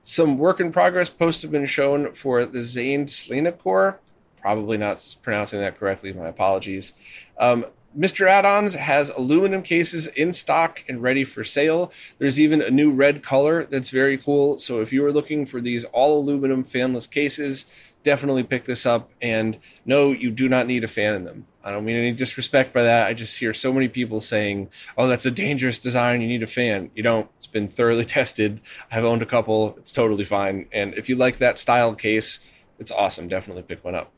Some 0.02 0.38
work 0.38 0.58
in 0.58 0.72
progress 0.72 1.08
posts 1.08 1.42
have 1.42 1.52
been 1.52 1.66
shown 1.66 2.12
for 2.14 2.44
the 2.44 2.58
Xain'd 2.60 3.08
Sleena 3.08 3.56
core. 3.56 4.00
Probably 4.40 4.76
not 4.76 5.16
pronouncing 5.22 5.60
that 5.60 5.78
correctly. 5.78 6.12
My 6.12 6.26
apologies. 6.28 6.92
Um, 7.38 7.66
MiSTer 7.96 8.26
Add-ons 8.26 8.74
has 8.74 9.10
aluminum 9.10 9.62
cases 9.62 10.06
in 10.06 10.32
stock 10.32 10.82
and 10.88 11.02
ready 11.02 11.24
for 11.24 11.44
sale. 11.44 11.92
There's 12.18 12.40
even 12.40 12.62
a 12.62 12.70
new 12.70 12.90
red 12.90 13.22
color 13.22 13.66
that's 13.66 13.90
very 13.90 14.16
cool. 14.16 14.58
So 14.58 14.80
if 14.80 14.94
you 14.94 15.04
are 15.04 15.12
looking 15.12 15.44
for 15.44 15.60
these 15.60 15.84
all 15.86 16.18
aluminum 16.18 16.64
fanless 16.64 17.10
cases, 17.10 17.66
definitely 18.02 18.44
pick 18.44 18.64
this 18.64 18.86
up. 18.86 19.10
And 19.20 19.58
no, 19.84 20.10
you 20.10 20.30
do 20.30 20.48
not 20.48 20.66
need 20.66 20.84
a 20.84 20.88
fan 20.88 21.14
in 21.14 21.24
them. 21.24 21.46
I 21.62 21.70
don't 21.70 21.84
mean 21.84 21.96
any 21.96 22.12
disrespect 22.12 22.72
by 22.72 22.82
that. 22.82 23.08
I 23.08 23.14
just 23.14 23.38
hear 23.38 23.52
so 23.52 23.72
many 23.72 23.88
people 23.88 24.20
saying, 24.20 24.70
"Oh, 24.96 25.06
that's 25.06 25.26
a 25.26 25.30
dangerous 25.30 25.78
design. 25.78 26.20
You 26.20 26.26
need 26.26 26.42
a 26.42 26.48
fan." 26.48 26.90
You 26.94 27.02
don't. 27.04 27.28
It's 27.36 27.46
been 27.46 27.68
thoroughly 27.68 28.04
tested. 28.18 28.60
I've 28.90 29.04
owned 29.04 29.22
a 29.22 29.26
couple. 29.26 29.76
It's 29.76 29.92
totally 29.92 30.24
fine. 30.24 30.66
And 30.72 30.94
if 30.94 31.08
you 31.08 31.14
like 31.14 31.38
that 31.38 31.58
style 31.58 31.94
case, 31.94 32.40
it's 32.80 32.90
awesome. 32.90 33.28
Definitely 33.28 33.62
pick 33.62 33.84
one 33.84 33.94
up 33.94 34.10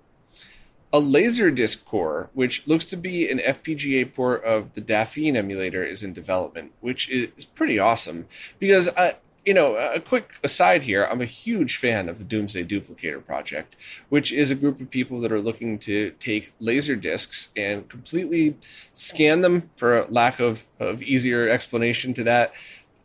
a 0.94 1.00
Laserdisc 1.00 1.84
core, 1.84 2.30
which 2.34 2.68
looks 2.68 2.84
to 2.84 2.96
be 2.96 3.28
an 3.28 3.40
FPGA 3.40 4.14
port 4.14 4.44
of 4.44 4.72
the 4.74 4.80
Daphne 4.80 5.36
emulator, 5.36 5.82
is 5.82 6.04
in 6.04 6.12
development, 6.12 6.70
which 6.80 7.10
is 7.10 7.44
pretty 7.46 7.80
awesome. 7.80 8.28
Because 8.60 8.88
I, 8.90 9.16
you 9.44 9.52
know, 9.52 9.74
a 9.74 9.98
quick 9.98 10.38
aside 10.44 10.84
here, 10.84 11.04
I'm 11.04 11.20
a 11.20 11.26
huge 11.26 11.78
fan 11.78 12.08
of 12.08 12.18
the 12.18 12.24
Domesday 12.24 12.64
Duplicator 12.64 13.26
project, 13.26 13.74
which 14.08 14.32
is 14.32 14.52
a 14.52 14.54
group 14.54 14.80
of 14.80 14.88
people 14.88 15.20
that 15.22 15.32
are 15.32 15.40
looking 15.40 15.80
to 15.80 16.12
take 16.12 16.52
laser 16.60 16.94
discs 16.94 17.48
and 17.56 17.88
completely 17.88 18.56
scan 18.92 19.40
them, 19.40 19.70
for 19.74 20.06
lack 20.08 20.38
of, 20.38 20.64
of 20.78 21.02
easier 21.02 21.48
explanation 21.48 22.14
to 22.14 22.22
that, 22.22 22.54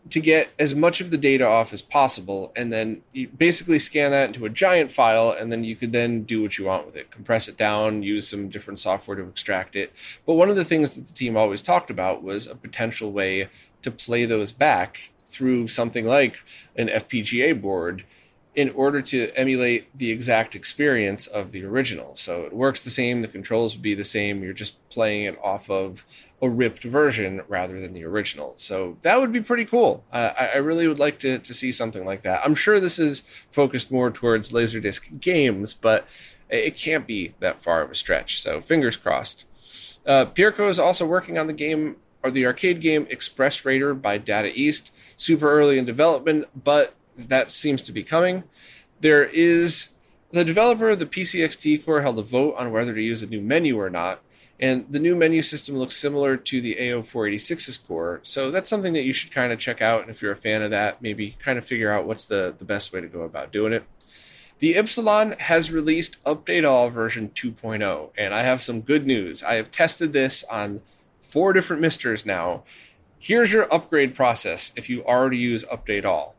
to 0.09 0.19
get 0.19 0.49
as 0.57 0.73
much 0.73 1.01
of 1.01 1.11
the 1.11 1.17
data 1.17 1.45
off 1.45 1.71
as 1.71 1.81
possible 1.81 2.51
and 2.55 2.71
then 2.73 3.01
you 3.13 3.27
basically 3.27 3.77
scan 3.77 4.11
that 4.11 4.27
into 4.27 4.45
a 4.45 4.49
giant 4.49 4.91
file 4.91 5.29
and 5.29 5.51
then 5.51 5.63
you 5.63 5.75
could 5.75 5.91
then 5.91 6.23
do 6.23 6.41
what 6.41 6.57
you 6.57 6.65
want 6.65 6.85
with 6.85 6.95
it. 6.95 7.11
Compress 7.11 7.47
it 7.47 7.57
down 7.57 8.01
use 8.01 8.27
some 8.27 8.49
different 8.49 8.79
software 8.79 9.17
to 9.17 9.27
extract 9.27 9.75
it. 9.75 9.93
But 10.25 10.33
one 10.33 10.49
of 10.49 10.55
the 10.55 10.65
things 10.65 10.91
that 10.91 11.05
the 11.05 11.13
team 11.13 11.37
always 11.37 11.61
talked 11.61 11.91
about 11.91 12.23
was 12.23 12.47
a 12.47 12.55
potential 12.55 13.11
way 13.11 13.49
to 13.81 13.91
play 13.91 14.25
those 14.25 14.51
back 14.51 15.11
through 15.23 15.67
something 15.67 16.05
like 16.05 16.37
an 16.75 16.87
FPGA 16.87 17.59
board 17.59 18.03
in 18.55 18.69
order 18.71 19.01
to 19.01 19.31
emulate 19.35 19.95
the 19.95 20.11
exact 20.11 20.55
experience 20.55 21.27
of 21.27 21.51
the 21.51 21.63
original. 21.63 22.15
So 22.15 22.43
it 22.43 22.53
works 22.53 22.81
the 22.81 22.89
same, 22.89 23.21
the 23.21 23.27
controls 23.27 23.75
would 23.75 23.81
be 23.81 23.93
the 23.93 24.03
same, 24.03 24.43
you're 24.43 24.53
just 24.53 24.75
playing 24.89 25.25
it 25.25 25.39
off 25.43 25.69
of 25.69 26.05
a 26.41 26.49
ripped 26.49 26.83
version 26.83 27.41
rather 27.47 27.79
than 27.79 27.93
the 27.93 28.03
original. 28.03 28.53
So 28.55 28.97
that 29.01 29.19
would 29.19 29.31
be 29.31 29.41
pretty 29.41 29.65
cool. 29.65 30.03
Uh, 30.11 30.33
I, 30.37 30.57
really 30.57 30.87
would 30.87 30.99
like 30.99 31.19
to, 31.19 31.37
to 31.37 31.53
see 31.53 31.71
something 31.71 32.05
like 32.05 32.23
that. 32.23 32.41
I'm 32.43 32.55
sure 32.55 32.79
this 32.79 32.97
is 32.97 33.23
focused 33.51 33.91
more 33.91 34.09
towards 34.09 34.51
Laserdisc 34.51 35.19
games, 35.19 35.73
but 35.73 36.07
it 36.49 36.75
can't 36.75 37.05
be 37.05 37.35
that 37.39 37.61
far 37.61 37.81
of 37.81 37.91
a 37.91 37.95
stretch. 37.95 38.41
So 38.41 38.61
fingers 38.61 38.97
crossed. 38.97 39.45
Uh, 40.05 40.25
Pierco 40.25 40.69
is 40.69 40.79
also 40.79 41.05
working 41.05 41.37
on 41.37 41.47
the 41.47 41.53
game 41.53 41.97
or 42.23 42.31
the 42.31 42.45
arcade 42.45 42.81
game 42.81 43.05
Express 43.09 43.63
Raider 43.63 43.93
by 43.93 44.17
Data 44.17 44.51
East. 44.53 44.91
Super 45.17 45.51
early 45.51 45.77
in 45.77 45.85
development, 45.85 46.45
but 46.63 46.93
that 47.27 47.51
seems 47.51 47.81
to 47.83 47.91
be 47.91 48.03
coming. 48.03 48.43
There 49.01 49.25
is 49.25 49.89
the 50.31 50.45
developer 50.45 50.89
of 50.89 50.99
the 50.99 51.05
PCXT 51.05 51.85
core 51.85 52.01
held 52.01 52.19
a 52.19 52.23
vote 52.23 52.55
on 52.57 52.71
whether 52.71 52.93
to 52.93 53.01
use 53.01 53.23
a 53.23 53.27
new 53.27 53.41
menu 53.41 53.79
or 53.79 53.89
not, 53.89 54.21
and 54.59 54.85
the 54.89 54.99
new 54.99 55.15
menu 55.15 55.41
system 55.41 55.75
looks 55.75 55.95
similar 55.95 56.35
to 56.37 56.61
the 56.61 56.75
AO486's 56.75 57.77
core, 57.77 58.19
so 58.23 58.51
that's 58.51 58.69
something 58.69 58.93
that 58.93 59.03
you 59.03 59.13
should 59.13 59.31
kind 59.31 59.53
of 59.53 59.59
check 59.59 59.81
out. 59.81 60.01
And 60.01 60.11
if 60.11 60.21
you're 60.21 60.33
a 60.33 60.37
fan 60.37 60.61
of 60.61 60.71
that, 60.71 61.01
maybe 61.01 61.35
kind 61.39 61.57
of 61.57 61.65
figure 61.65 61.91
out 61.91 62.05
what's 62.05 62.25
the, 62.25 62.53
the 62.57 62.65
best 62.65 62.91
way 62.91 63.01
to 63.01 63.07
go 63.07 63.21
about 63.21 63.51
doing 63.51 63.73
it. 63.73 63.83
theypsilon 64.61 65.37
has 65.39 65.71
released 65.71 66.23
Update 66.25 66.69
All 66.69 66.89
version 66.89 67.29
2.0, 67.29 68.09
and 68.17 68.33
I 68.33 68.43
have 68.43 68.61
some 68.61 68.81
good 68.81 69.07
news. 69.07 69.41
I 69.41 69.55
have 69.55 69.71
tested 69.71 70.13
this 70.13 70.43
on 70.43 70.81
four 71.17 71.53
different 71.53 71.81
MiSTers 71.81 72.25
now. 72.25 72.63
Here's 73.17 73.51
your 73.51 73.73
upgrade 73.73 74.13
process 74.13 74.71
if 74.75 74.89
you 74.89 75.03
already 75.05 75.37
use 75.37 75.63
Update 75.65 76.05
All 76.05 76.35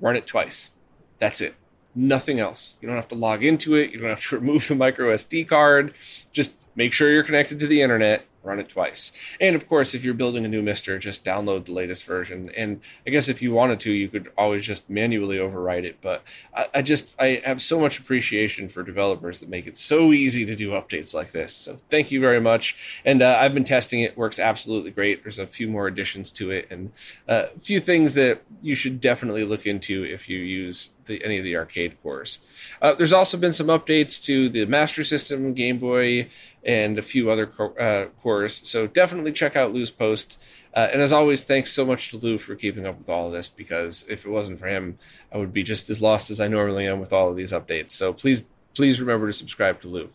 run 0.00 0.16
it 0.16 0.26
twice. 0.26 0.70
That's 1.18 1.40
it. 1.40 1.54
Nothing 1.94 2.38
else. 2.38 2.74
You 2.80 2.88
don't 2.88 2.96
have 2.96 3.08
to 3.08 3.14
log 3.14 3.44
into 3.44 3.74
it. 3.74 3.90
You 3.90 4.00
don't 4.00 4.10
have 4.10 4.26
to 4.28 4.36
remove 4.38 4.68
the 4.68 4.74
micro 4.74 5.14
SD 5.14 5.48
card. 5.48 5.94
Just 6.32 6.54
make 6.76 6.92
sure 6.92 7.10
you're 7.10 7.24
connected 7.24 7.58
to 7.60 7.66
the 7.66 7.82
internet, 7.82 8.24
run 8.48 8.58
it 8.58 8.68
twice. 8.68 9.12
And 9.40 9.54
of 9.54 9.68
course, 9.68 9.94
if 9.94 10.02
you're 10.02 10.14
building 10.14 10.44
a 10.44 10.48
new 10.48 10.62
MiSTer, 10.62 10.98
just 10.98 11.24
download 11.24 11.66
the 11.66 11.72
latest 11.72 12.04
version. 12.04 12.50
And 12.56 12.80
I 13.06 13.10
guess 13.10 13.28
if 13.28 13.42
you 13.42 13.52
wanted 13.52 13.78
to, 13.80 13.92
you 13.92 14.08
could 14.08 14.32
always 14.36 14.64
just 14.64 14.88
manually 14.88 15.36
overwrite 15.36 15.84
it. 15.84 15.98
But 16.00 16.22
I, 16.54 16.66
I 16.74 16.82
just 16.82 17.14
I 17.18 17.42
have 17.44 17.62
so 17.62 17.78
much 17.78 17.98
appreciation 17.98 18.68
for 18.68 18.82
developers 18.82 19.40
that 19.40 19.48
make 19.48 19.66
it 19.66 19.76
so 19.76 20.12
easy 20.12 20.44
to 20.46 20.56
do 20.56 20.70
updates 20.70 21.14
like 21.14 21.32
this. 21.32 21.52
So 21.52 21.78
thank 21.90 22.10
you 22.10 22.20
very 22.20 22.40
much. 22.40 23.00
And 23.04 23.22
uh, 23.22 23.38
I've 23.40 23.54
been 23.54 23.64
testing 23.64 24.00
it; 24.00 24.16
works 24.16 24.38
absolutely 24.38 24.90
great. 24.90 25.22
There's 25.22 25.38
a 25.38 25.46
few 25.46 25.68
more 25.68 25.86
additions 25.86 26.30
to 26.32 26.50
it, 26.50 26.66
and 26.70 26.92
uh, 27.28 27.46
a 27.54 27.60
few 27.60 27.80
things 27.80 28.14
that 28.14 28.42
you 28.62 28.74
should 28.74 29.00
definitely 29.00 29.44
look 29.44 29.66
into 29.66 30.04
if 30.04 30.28
you 30.28 30.38
use 30.38 30.90
the, 31.08 31.24
any 31.24 31.38
of 31.38 31.44
the 31.44 31.56
arcade 31.56 32.00
cores. 32.02 32.38
Uh, 32.80 32.94
there's 32.94 33.12
also 33.12 33.36
been 33.36 33.52
some 33.52 33.66
updates 33.66 34.22
to 34.24 34.48
the 34.48 34.64
Master 34.66 35.02
System, 35.02 35.54
Game 35.54 35.78
Boy, 35.78 36.28
and 36.68 36.98
a 36.98 37.02
few 37.02 37.30
other 37.30 37.50
uh, 37.80 38.08
cores. 38.22 38.60
So 38.62 38.86
definitely 38.86 39.32
check 39.32 39.56
out 39.56 39.72
Lu's 39.72 39.90
post. 39.90 40.38
Uh, 40.74 40.86
and 40.92 41.00
as 41.00 41.14
always, 41.14 41.42
thanks 41.42 41.72
so 41.72 41.86
much 41.86 42.10
to 42.10 42.18
Lu 42.18 42.36
for 42.36 42.54
keeping 42.54 42.86
up 42.86 42.98
with 42.98 43.08
all 43.08 43.26
of 43.26 43.32
this 43.32 43.48
because 43.48 44.04
if 44.06 44.26
it 44.26 44.28
wasn't 44.28 44.60
for 44.60 44.68
him, 44.68 44.98
I 45.32 45.38
would 45.38 45.52
be 45.52 45.62
just 45.62 45.88
as 45.88 46.02
lost 46.02 46.30
as 46.30 46.40
I 46.40 46.46
normally 46.46 46.86
am 46.86 47.00
with 47.00 47.10
all 47.10 47.30
of 47.30 47.36
these 47.36 47.52
updates. 47.52 47.90
So 47.90 48.12
please, 48.12 48.44
please 48.74 49.00
remember 49.00 49.26
to 49.26 49.32
subscribe 49.32 49.80
to 49.80 49.88
Lu. 49.88 50.10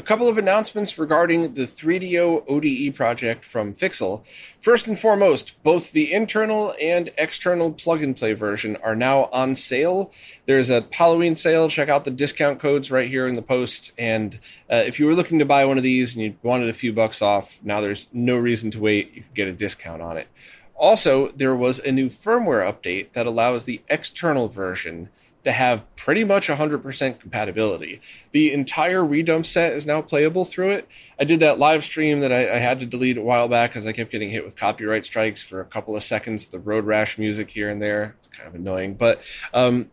A 0.00 0.02
couple 0.02 0.28
of 0.28 0.38
announcements 0.38 0.96
regarding 0.96 1.52
the 1.52 1.66
3DO 1.66 2.44
ODE 2.48 2.94
project 2.96 3.44
from 3.44 3.74
Fixel. 3.74 4.24
First 4.58 4.86
and 4.86 4.98
foremost, 4.98 5.62
both 5.62 5.92
the 5.92 6.10
internal 6.10 6.74
and 6.80 7.12
external 7.18 7.70
plug 7.70 8.02
and 8.02 8.16
play 8.16 8.32
version 8.32 8.78
are 8.82 8.96
now 8.96 9.24
on 9.24 9.54
sale. 9.54 10.10
There's 10.46 10.70
a 10.70 10.86
Halloween 10.90 11.34
sale. 11.34 11.68
Check 11.68 11.90
out 11.90 12.06
the 12.06 12.10
discount 12.10 12.60
codes 12.60 12.90
right 12.90 13.10
here 13.10 13.26
in 13.26 13.34
the 13.34 13.42
post. 13.42 13.92
And 13.98 14.38
uh, 14.72 14.76
if 14.76 14.98
you 14.98 15.04
were 15.04 15.14
looking 15.14 15.38
to 15.38 15.44
buy 15.44 15.66
one 15.66 15.76
of 15.76 15.82
these 15.82 16.14
and 16.14 16.24
you 16.24 16.34
wanted 16.42 16.70
a 16.70 16.72
few 16.72 16.94
bucks 16.94 17.20
off, 17.20 17.58
now 17.62 17.82
there's 17.82 18.08
no 18.10 18.38
reason 18.38 18.70
to 18.70 18.80
wait. 18.80 19.14
You 19.14 19.20
can 19.20 19.34
get 19.34 19.48
a 19.48 19.52
discount 19.52 20.00
on 20.00 20.16
it. 20.16 20.28
Also, 20.76 21.30
there 21.32 21.54
was 21.54 21.78
a 21.78 21.92
new 21.92 22.08
firmware 22.08 22.66
update 22.66 23.12
that 23.12 23.26
allows 23.26 23.64
the 23.66 23.82
external 23.90 24.48
version 24.48 25.10
to 25.44 25.52
have 25.52 25.84
pretty 25.96 26.24
much 26.24 26.48
100% 26.48 27.18
compatibility. 27.18 28.00
The 28.32 28.52
entire 28.52 29.04
redump 29.04 29.46
set 29.46 29.72
is 29.72 29.86
now 29.86 30.02
playable 30.02 30.44
through 30.44 30.70
it. 30.70 30.88
I 31.18 31.24
did 31.24 31.40
that 31.40 31.58
live 31.58 31.84
stream 31.84 32.20
that 32.20 32.32
I, 32.32 32.56
I 32.56 32.58
had 32.58 32.80
to 32.80 32.86
delete 32.86 33.18
a 33.18 33.22
while 33.22 33.48
back 33.48 33.70
because 33.70 33.86
I 33.86 33.92
kept 33.92 34.12
getting 34.12 34.30
hit 34.30 34.44
with 34.44 34.56
copyright 34.56 35.04
strikes 35.04 35.42
for 35.42 35.60
a 35.60 35.64
couple 35.64 35.96
of 35.96 36.02
seconds. 36.02 36.46
The 36.46 36.58
road 36.58 36.84
rash 36.84 37.18
music 37.18 37.50
here 37.50 37.70
and 37.70 37.80
there, 37.80 38.16
it's 38.18 38.26
kind 38.28 38.48
of 38.48 38.54
annoying, 38.54 38.94
but 38.94 39.22
um, 39.54 39.90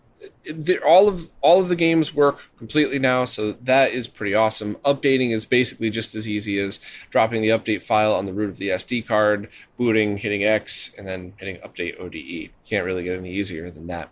all 0.85 1.07
of 1.07 1.29
all 1.41 1.61
of 1.61 1.69
the 1.69 1.75
games 1.75 2.13
work 2.13 2.49
completely 2.57 2.99
now, 2.99 3.25
so 3.25 3.53
that 3.53 3.91
is 3.91 4.07
pretty 4.07 4.33
awesome. 4.33 4.75
Updating 4.85 5.31
is 5.31 5.45
basically 5.45 5.89
just 5.89 6.15
as 6.15 6.27
easy 6.27 6.59
as 6.59 6.79
dropping 7.09 7.41
the 7.41 7.49
update 7.49 7.83
file 7.83 8.13
on 8.13 8.25
the 8.25 8.33
root 8.33 8.49
of 8.49 8.57
the 8.57 8.69
SD 8.69 9.05
card, 9.05 9.49
booting, 9.77 10.17
hitting 10.17 10.43
X, 10.43 10.91
and 10.97 11.07
then 11.07 11.33
hitting 11.37 11.57
update 11.57 11.99
ODE. 11.99 12.51
Can't 12.65 12.85
really 12.85 13.03
get 13.03 13.17
any 13.17 13.31
easier 13.31 13.69
than 13.69 13.87
that. 13.87 14.09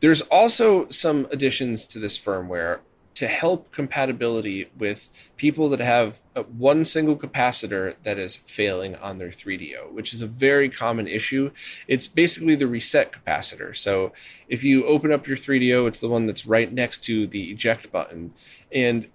There's 0.00 0.22
also 0.22 0.88
some 0.88 1.26
additions 1.30 1.86
to 1.88 1.98
this 1.98 2.18
firmware 2.18 2.80
to 3.18 3.26
help 3.26 3.72
compatibility 3.72 4.70
with 4.78 5.10
people 5.36 5.68
that 5.68 5.80
have 5.80 6.20
uh, 6.36 6.44
one 6.44 6.84
single 6.84 7.16
capacitor 7.16 7.96
that 8.04 8.16
is 8.16 8.36
failing 8.36 8.94
on 8.94 9.18
their 9.18 9.30
3DO, 9.30 9.90
which 9.90 10.14
is 10.14 10.22
a 10.22 10.26
very 10.28 10.68
common 10.68 11.08
issue. 11.08 11.50
It's 11.88 12.06
basically 12.06 12.54
the 12.54 12.68
reset 12.68 13.10
capacitor. 13.12 13.76
So 13.76 14.12
if 14.48 14.62
you 14.62 14.86
open 14.86 15.10
up 15.10 15.26
your 15.26 15.36
3DO, 15.36 15.88
it's 15.88 15.98
the 15.98 16.08
one 16.08 16.26
that's 16.26 16.46
right 16.46 16.72
next 16.72 17.02
to 17.06 17.26
the 17.26 17.50
eject 17.50 17.90
button. 17.90 18.34
And 18.70 19.08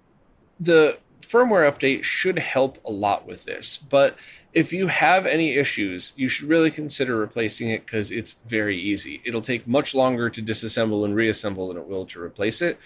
the 0.60 0.98
firmware 1.24 1.70
update 1.70 2.02
should 2.04 2.38
help 2.38 2.78
a 2.84 2.90
lot 2.90 3.26
with 3.26 3.44
this. 3.44 3.76
But 3.76 4.16
if 4.52 4.72
you 4.72 4.86
have 4.86 5.26
any 5.26 5.54
issues, 5.54 6.12
you 6.16 6.28
should 6.28 6.48
really 6.48 6.70
consider 6.70 7.16
replacing 7.16 7.70
it 7.70 7.84
because 7.84 8.10
it's 8.10 8.34
very 8.46 8.78
easy. 8.78 9.20
It'll 9.24 9.42
take 9.42 9.66
much 9.66 9.94
longer 9.94 10.30
to 10.30 10.42
disassemble 10.42 11.04
and 11.04 11.16
reassemble 11.16 11.68
than 11.68 11.76
it 11.76 11.88
will 11.88 12.06
to 12.06 12.20
replace 12.20 12.62
it. 12.62 12.78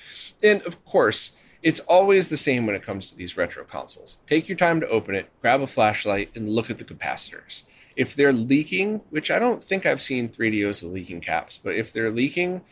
And 0.42 0.62
of 0.62 0.82
course, 0.84 1.32
it's 1.62 1.80
always 1.80 2.28
the 2.28 2.36
same 2.36 2.66
when 2.66 2.76
it 2.76 2.82
comes 2.82 3.10
to 3.10 3.16
these 3.16 3.36
retro 3.36 3.64
consoles. 3.64 4.18
Take 4.26 4.48
your 4.48 4.56
time 4.56 4.80
to 4.80 4.88
open 4.88 5.14
it, 5.14 5.28
grab 5.40 5.60
a 5.60 5.66
flashlight, 5.66 6.30
and 6.34 6.48
look 6.48 6.70
at 6.70 6.78
the 6.78 6.84
capacitors. 6.84 7.64
If 7.96 8.14
they're 8.14 8.32
leaking, 8.32 9.02
which 9.10 9.30
I 9.30 9.38
don't 9.38 9.62
think 9.62 9.84
I've 9.84 10.00
seen 10.00 10.28
3DOs 10.28 10.82
with 10.82 10.92
leaking 10.92 11.20
caps, 11.20 11.58
but 11.62 11.74
if 11.74 11.92
they're 11.92 12.12
leaking, 12.12 12.62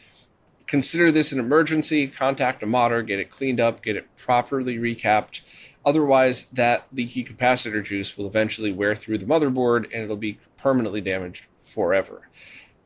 consider 0.66 1.10
this 1.10 1.32
an 1.32 1.40
emergency. 1.40 2.06
Contact 2.06 2.62
a 2.62 2.66
modder, 2.66 3.02
get 3.02 3.18
it 3.18 3.30
cleaned 3.30 3.60
up, 3.60 3.82
get 3.82 3.96
it 3.96 4.06
properly 4.16 4.76
recapped. 4.76 5.40
Otherwise, 5.84 6.46
that 6.46 6.86
leaky 6.92 7.24
capacitor 7.24 7.82
juice 7.84 8.16
will 8.16 8.26
eventually 8.26 8.72
wear 8.72 8.94
through 8.94 9.18
the 9.18 9.26
motherboard 9.26 9.84
and 9.84 10.02
it'll 10.02 10.16
be 10.16 10.38
permanently 10.56 11.00
damaged 11.00 11.46
forever. 11.60 12.28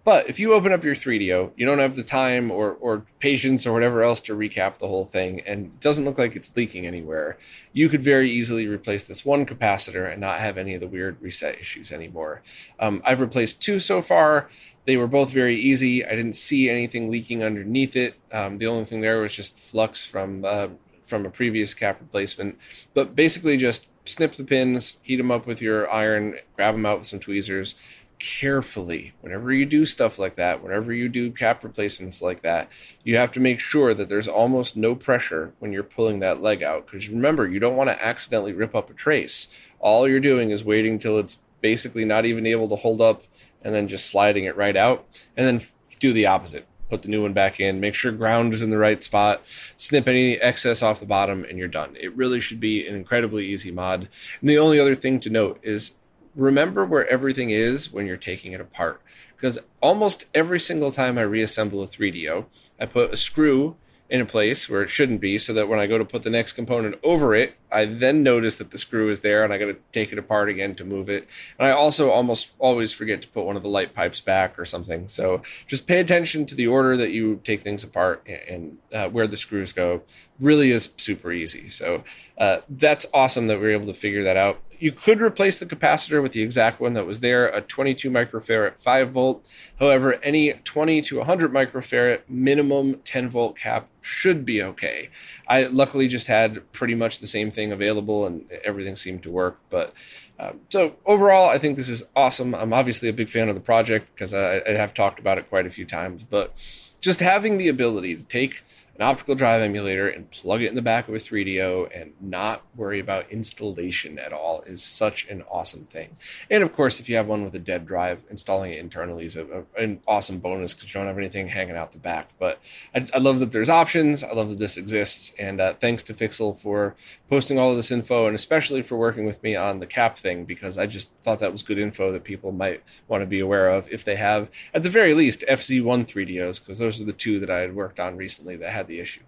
But 0.03 0.31
if 0.31 0.39
you 0.39 0.55
open 0.55 0.73
up 0.73 0.83
your 0.83 0.95
3DO, 0.95 1.53
you 1.57 1.67
don't 1.67 1.79
have 1.79 1.95
the 1.95 2.03
time 2.03 2.51
or, 2.51 2.73
or 2.73 3.05
patience 3.19 3.67
or 3.67 3.73
whatever 3.73 4.03
else 4.03 4.21
to 4.23 4.35
recap 4.35 4.79
the 4.79 4.89
whole 4.89 5.05
thing, 5.05 5.41
and 5.47 5.67
it 5.67 5.81
doesn't 5.81 6.07
look 6.07 6.17
like 6.17 6.37
it's 6.37 6.57
leaking 6.57 6.87
anywhere. 6.87 7.37
You 7.75 7.91
could 7.91 8.03
very 8.03 8.31
easily 8.31 8.67
replace 8.67 9.03
this 9.03 9.25
one 9.27 9.45
capacitor 9.45 10.11
and 10.11 10.21
not 10.21 10.41
have 10.41 10.57
any 10.57 10.75
of 10.75 10.81
the 10.81 10.87
weird 10.87 11.21
reset 11.21 11.61
issues 11.61 11.93
anymore. 11.93 12.43
Um, 12.79 13.03
I've 13.05 13.21
replaced 13.21 13.61
two 13.61 13.79
so 13.79 14.01
far. 14.01 14.49
They 14.87 14.97
were 14.97 15.07
both 15.07 15.31
very 15.31 15.61
easy. 15.61 16.05
I 16.05 16.11
didn't 16.11 16.33
see 16.33 16.71
anything 16.71 17.11
leaking 17.11 17.45
underneath 17.45 17.95
it. 17.95 18.15
Um, 18.33 18.57
the 18.57 18.67
only 18.69 18.87
thing 18.87 19.03
there 19.03 19.21
was 19.21 19.35
just 19.35 19.59
flux 19.59 20.07
from 20.07 20.45
uh, 20.45 20.69
from 21.05 21.27
a 21.27 21.31
previous 21.31 21.75
cap 21.75 22.01
replacement. 22.01 22.57
But 22.95 23.15
basically, 23.15 23.57
just 23.57 23.89
snip 24.05 24.33
the 24.33 24.45
pins, 24.45 24.97
heat 25.03 25.17
them 25.17 25.31
up 25.31 25.47
with 25.47 25.61
your 25.61 25.91
iron, 25.91 26.37
grab 26.57 26.75
them 26.75 26.87
out 26.87 26.99
with 26.99 27.07
some 27.07 27.21
tweezers 27.21 27.75
carefully. 28.21 29.13
Whenever 29.23 29.53
you 29.53 29.67
do 29.67 29.85
stuff 29.85 30.19
like 30.19 30.37
that, 30.37 30.63
whenever 30.63 30.93
you 30.93 31.09
do 31.09 31.33
cap 31.33 31.65
replacements 31.65 32.23
like 32.23 32.43
that, 32.43 32.69
you 33.03 33.17
have 33.17 33.33
to 33.33 33.41
make 33.41 33.59
sure 33.59 33.95
that 33.95 34.09
there's 34.09 34.29
almost 34.29 34.77
no 34.77 34.95
pressure 34.95 35.53
when 35.59 35.73
you're 35.73 35.83
pulling 35.83 36.21
that 36.21 36.41
leg 36.41 36.63
out. 36.63 36.87
Because 36.87 37.09
remember, 37.09 37.49
you 37.49 37.59
don't 37.59 37.77
want 37.77 37.91
to 37.91 38.05
accidentally 38.05 38.53
rip 38.53 38.77
up 38.77 38.91
a 38.91 38.95
trace. 38.95 39.49
All 39.81 40.07
you're 40.07 40.21
doing 40.21 40.51
is 40.51 40.63
waiting 40.63 40.99
till 40.99 41.19
it's 41.19 41.39
basically 41.61 42.05
not 42.05 42.25
even 42.25 42.47
able 42.47 42.69
to 42.69 42.77
hold 42.77 43.01
up 43.01 43.23
and 43.63 43.75
then 43.75 43.89
just 43.89 44.07
sliding 44.07 44.45
it 44.45 44.57
right 44.57 44.77
out. 44.77 45.05
And 45.37 45.47
then 45.47 45.67
do 45.99 46.13
the 46.13 46.27
opposite 46.27 46.67
put 46.91 47.03
the 47.03 47.09
new 47.09 47.23
one 47.23 47.33
back 47.33 47.61
in, 47.61 47.81
make 47.81 47.95
sure 47.95 48.13
ground 48.13 48.53
is 48.53 48.63
in 48.63 48.71
the 48.71 48.77
right 48.77 49.03
spot, 49.03 49.43
snip 49.77 50.09
any 50.09 50.39
excess 50.41 50.83
off 50.83 51.01
the 51.01 51.07
bottom, 51.07 51.45
and 51.45 51.57
you're 51.57 51.69
done. 51.69 51.97
It 51.99 52.15
really 52.17 52.41
should 52.41 52.61
be 52.61 52.87
an 52.87 52.97
incredibly 52.97 53.47
easy 53.47 53.71
mod. 53.71 54.09
And 54.41 54.51
the 54.51 54.59
only 54.59 54.79
other 54.79 54.97
thing 54.97 55.21
to 55.21 55.31
note 55.31 55.61
is 55.63 55.93
remember 56.41 56.85
where 56.85 57.07
everything 57.09 57.51
is 57.51 57.93
when 57.93 58.07
you're 58.07 58.17
taking 58.17 58.53
it 58.53 58.61
apart. 58.61 59.01
Because 59.37 59.59
almost 59.81 60.25
every 60.35 60.61
single 60.61 60.91
time 60.91 61.19
I 61.19 61.23
reassemble 61.23 61.83
a 61.83 61.87
3DO, 61.87 62.47
I 62.81 62.87
put 62.87 63.13
a 63.13 63.17
screw 63.17 63.77
in 64.09 64.21
a 64.21 64.27
place 64.27 64.69
where 64.69 64.83
it 64.83 64.91
shouldn't 64.91 65.21
be 65.21 65.39
so 65.39 65.53
that 65.53 65.69
when 65.69 65.79
I 65.79 65.87
go 65.87 65.97
to 65.97 66.05
put 66.05 66.25
the 66.25 66.31
next 66.31 66.55
component 66.55 66.97
over 67.05 67.35
it, 67.35 67.55
I 67.71 67.85
then 67.85 68.25
notice 68.25 68.57
that 68.57 68.73
the 68.73 68.79
screw 68.79 69.09
is 69.09 69.21
there 69.21 69.45
and 69.45 69.53
I 69.53 69.59
got 69.59 69.67
to 69.67 69.77
take 69.93 70.13
it 70.13 70.19
apart 70.19 70.49
again 70.49 70.75
to 70.77 70.85
move 70.85 71.09
it. 71.09 71.29
And 71.59 71.69
I 71.69 71.71
also 71.71 72.11
almost 72.11 72.51
always 72.59 72.93
forget 72.93 73.23
to 73.23 73.29
put 73.29 73.45
one 73.45 73.57
of 73.57 73.63
the 73.63 73.69
light 73.69 73.95
pipes 73.95 74.21
back 74.21 74.59
or 74.59 74.65
something. 74.65 75.07
So 75.07 75.43
just 75.69 75.87
pay 75.87 76.01
attention 76.01 76.45
to 76.47 76.57
the 76.57 76.67
order 76.67 76.97
that 76.97 77.13
you 77.13 77.41
take 77.45 77.61
things 77.61 77.85
apart 77.85 78.27
and 78.49 78.79
uh, 78.93 79.09
where 79.11 79.29
the 79.29 79.37
screws 79.37 79.73
go. 79.73 80.03
Really 80.41 80.71
is 80.71 80.91
super 80.97 81.33
easy. 81.33 81.69
So 81.69 82.05
uh, 82.39 82.59
that's 82.69 83.07
awesome 83.13 83.47
that 83.49 83.61
we 83.61 83.67
are 83.67 83.71
able 83.71 83.87
to 83.87 83.95
figure 83.95 84.23
that 84.23 84.37
out 84.37 84.61
you 84.81 84.91
could 84.91 85.21
replace 85.21 85.59
the 85.59 85.67
capacitor 85.67 86.23
with 86.23 86.33
the 86.33 86.43
exact 86.43 86.81
one 86.81 86.95
that 86.95 87.07
was 87.07 87.21
there, 87.21 87.49
a 87.49 87.61
22 87.61 88.11
microfarad 88.11 88.81
5 88.81 89.11
volt. 89.11 89.45
However, 89.79 90.15
any 90.23 90.55
20 90.55 91.03
to 91.03 91.19
100 91.19 91.53
microfarad 91.53 92.23
minimum 92.29 92.95
10 93.05 93.29
volt 93.29 93.59
cap 93.59 93.89
should 94.01 94.47
be 94.47 94.63
okay. 94.63 95.11
I 95.47 95.65
luckily 95.65 96.09
just 96.09 96.29
had 96.29 96.73
pretty 96.73 96.95
much 96.95 97.19
the 97.19 97.27
same 97.27 97.51
thing 97.51 97.73
available 97.73 98.27
and 98.27 98.51
everything 98.65 98.97
seemed 98.97 99.23
to 99.25 99.31
work. 99.31 99.59
But 99.69 99.93
um, 100.39 100.61
so 100.71 100.97
overall, 101.05 101.51
I 101.51 101.59
think 101.59 101.77
this 101.77 101.91
is 101.91 102.03
awesome. 102.17 102.55
I'm 102.55 102.73
obviously 102.73 103.11
a 103.11 103.13
big 103.13 103.29
fan 103.29 103.51
of 103.51 103.55
the 103.55 103.61
project 103.61 104.09
because 104.15 104.33
I, 104.33 104.63
I 104.67 104.71
have 104.71 104.95
talked 104.95 105.21
about 105.21 105.37
it 105.37 105.51
quite 105.51 105.67
a 105.67 105.71
few 105.71 105.85
times, 105.85 106.25
but 106.25 106.55
just 107.03 107.21
having 107.21 107.59
the 107.59 107.69
ability 107.69 108.17
to 108.17 108.23
take 108.23 108.65
an 109.01 109.07
optical 109.07 109.35
drive 109.35 109.63
emulator 109.63 110.09
and 110.09 110.31
plug 110.31 110.61
it 110.61 110.67
in 110.67 110.75
the 110.75 110.83
back 110.83 111.09
of 111.09 111.15
a 111.15 111.17
3DO 111.17 111.89
and 111.99 112.13
not 112.21 112.61
worry 112.77 113.01
about 113.01 113.31
installation 113.31 114.19
at 114.19 114.31
all 114.31 114.61
is 114.67 114.83
such 114.83 115.27
an 115.29 115.43
awesome 115.51 115.87
thing. 115.87 116.19
And 116.51 116.63
of 116.63 116.75
course, 116.75 117.01
if 117.01 117.09
you 117.09 117.17
have 117.17 117.27
one 117.27 117.43
with 117.43 117.55
a 117.55 117.59
dead 117.59 117.87
drive, 117.87 118.23
installing 118.29 118.73
it 118.73 118.79
internally 118.79 119.25
is 119.25 119.37
a, 119.37 119.47
a, 119.47 119.83
an 119.83 120.01
awesome 120.07 120.39
bonus 120.39 120.75
because 120.75 120.93
you 120.93 121.01
don't 121.01 121.07
have 121.07 121.17
anything 121.17 121.49
hanging 121.49 121.77
out 121.77 121.93
the 121.93 121.99
back. 121.99 122.29
But 122.39 122.61
I, 122.95 123.07
I, 123.15 123.19
love 123.19 123.41
that 123.41 123.53
there's 123.53 123.71
options. 123.71 124.23
I 124.23 124.33
love 124.33 124.51
that 124.51 124.59
this 124.59 124.77
exists. 124.77 125.33
And 125.39 125.63
uh, 125.63 125.73
thanks 125.73 126.03
to 126.03 126.15
Fixel 126.15 126.61
for 126.61 126.95
posting 127.31 127.59
all 127.59 127.71
of 127.71 127.79
this 127.79 127.91
info 127.91 128.27
and 128.27 128.35
especially 128.35 128.83
for 128.83 128.99
working 128.99 129.25
with 129.25 129.43
me 129.43 129.57
on 129.57 129.81
the 129.81 129.87
cap 129.87 130.19
thing 130.19 130.45
because 130.45 130.77
I 130.77 130.85
just 130.85 131.09
thought 131.23 131.39
that 131.39 131.53
was 131.53 131.63
good 131.63 131.79
info 131.79 132.13
that 132.13 132.25
people 132.25 132.53
might 132.53 132.83
want 133.09 133.23
to 133.23 133.27
be 133.27 133.41
aware 133.41 133.71
of 133.71 133.89
if 133.91 134.05
they 134.05 134.17
have, 134.17 134.51
at 134.75 134.83
the 134.83 134.91
very 134.91 135.15
least, 135.15 135.43
FZ1 135.49 136.07
3DOs 136.07 136.61
because 136.61 136.81
those 136.81 137.01
are 137.01 137.05
the 137.05 137.15
two 137.15 137.41
that 137.41 137.49
I 137.49 137.61
had 137.61 137.75
worked 137.75 137.99
on 137.99 138.19
recently 138.19 138.57
that 138.57 138.71
had 138.71 138.90
the 138.91 139.01
issue. 139.01 139.23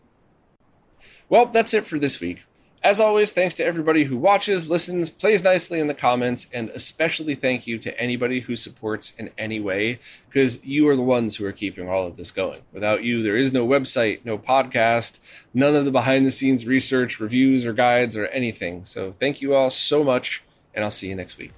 Well, 1.28 1.46
that's 1.46 1.72
it 1.72 1.86
for 1.86 1.98
this 1.98 2.20
week. 2.20 2.44
As 2.82 2.98
always, 2.98 3.30
thanks 3.30 3.54
to 3.54 3.64
everybody 3.64 4.04
who 4.04 4.16
watches, 4.16 4.68
listens, 4.68 5.08
plays 5.08 5.44
nicely 5.44 5.78
in 5.78 5.86
the 5.86 5.94
comments, 5.94 6.48
and 6.52 6.68
especially 6.70 7.36
thank 7.36 7.64
you 7.64 7.78
to 7.78 7.98
anybody 7.98 8.40
who 8.40 8.56
supports 8.56 9.12
in 9.16 9.30
any 9.38 9.60
way, 9.60 10.00
because 10.28 10.58
you 10.64 10.88
are 10.88 10.96
the 10.96 11.02
ones 11.02 11.36
who 11.36 11.46
are 11.46 11.52
keeping 11.52 11.88
all 11.88 12.08
of 12.08 12.16
this 12.16 12.32
going. 12.32 12.62
Without 12.72 13.04
you, 13.04 13.22
there 13.22 13.36
is 13.36 13.52
no 13.52 13.64
website, 13.64 14.24
no 14.24 14.36
podcast, 14.36 15.20
none 15.54 15.76
of 15.76 15.84
the 15.84 15.92
behind 15.92 16.26
the 16.26 16.32
scenes 16.32 16.66
research, 16.66 17.20
reviews, 17.20 17.64
or 17.64 17.72
guides, 17.72 18.16
or 18.16 18.26
anything. 18.26 18.84
So 18.84 19.14
thank 19.20 19.40
you 19.40 19.54
all 19.54 19.70
so 19.70 20.02
much, 20.02 20.42
and 20.74 20.84
I'll 20.84 20.90
see 20.90 21.08
you 21.08 21.14
next 21.14 21.38
week. 21.38 21.52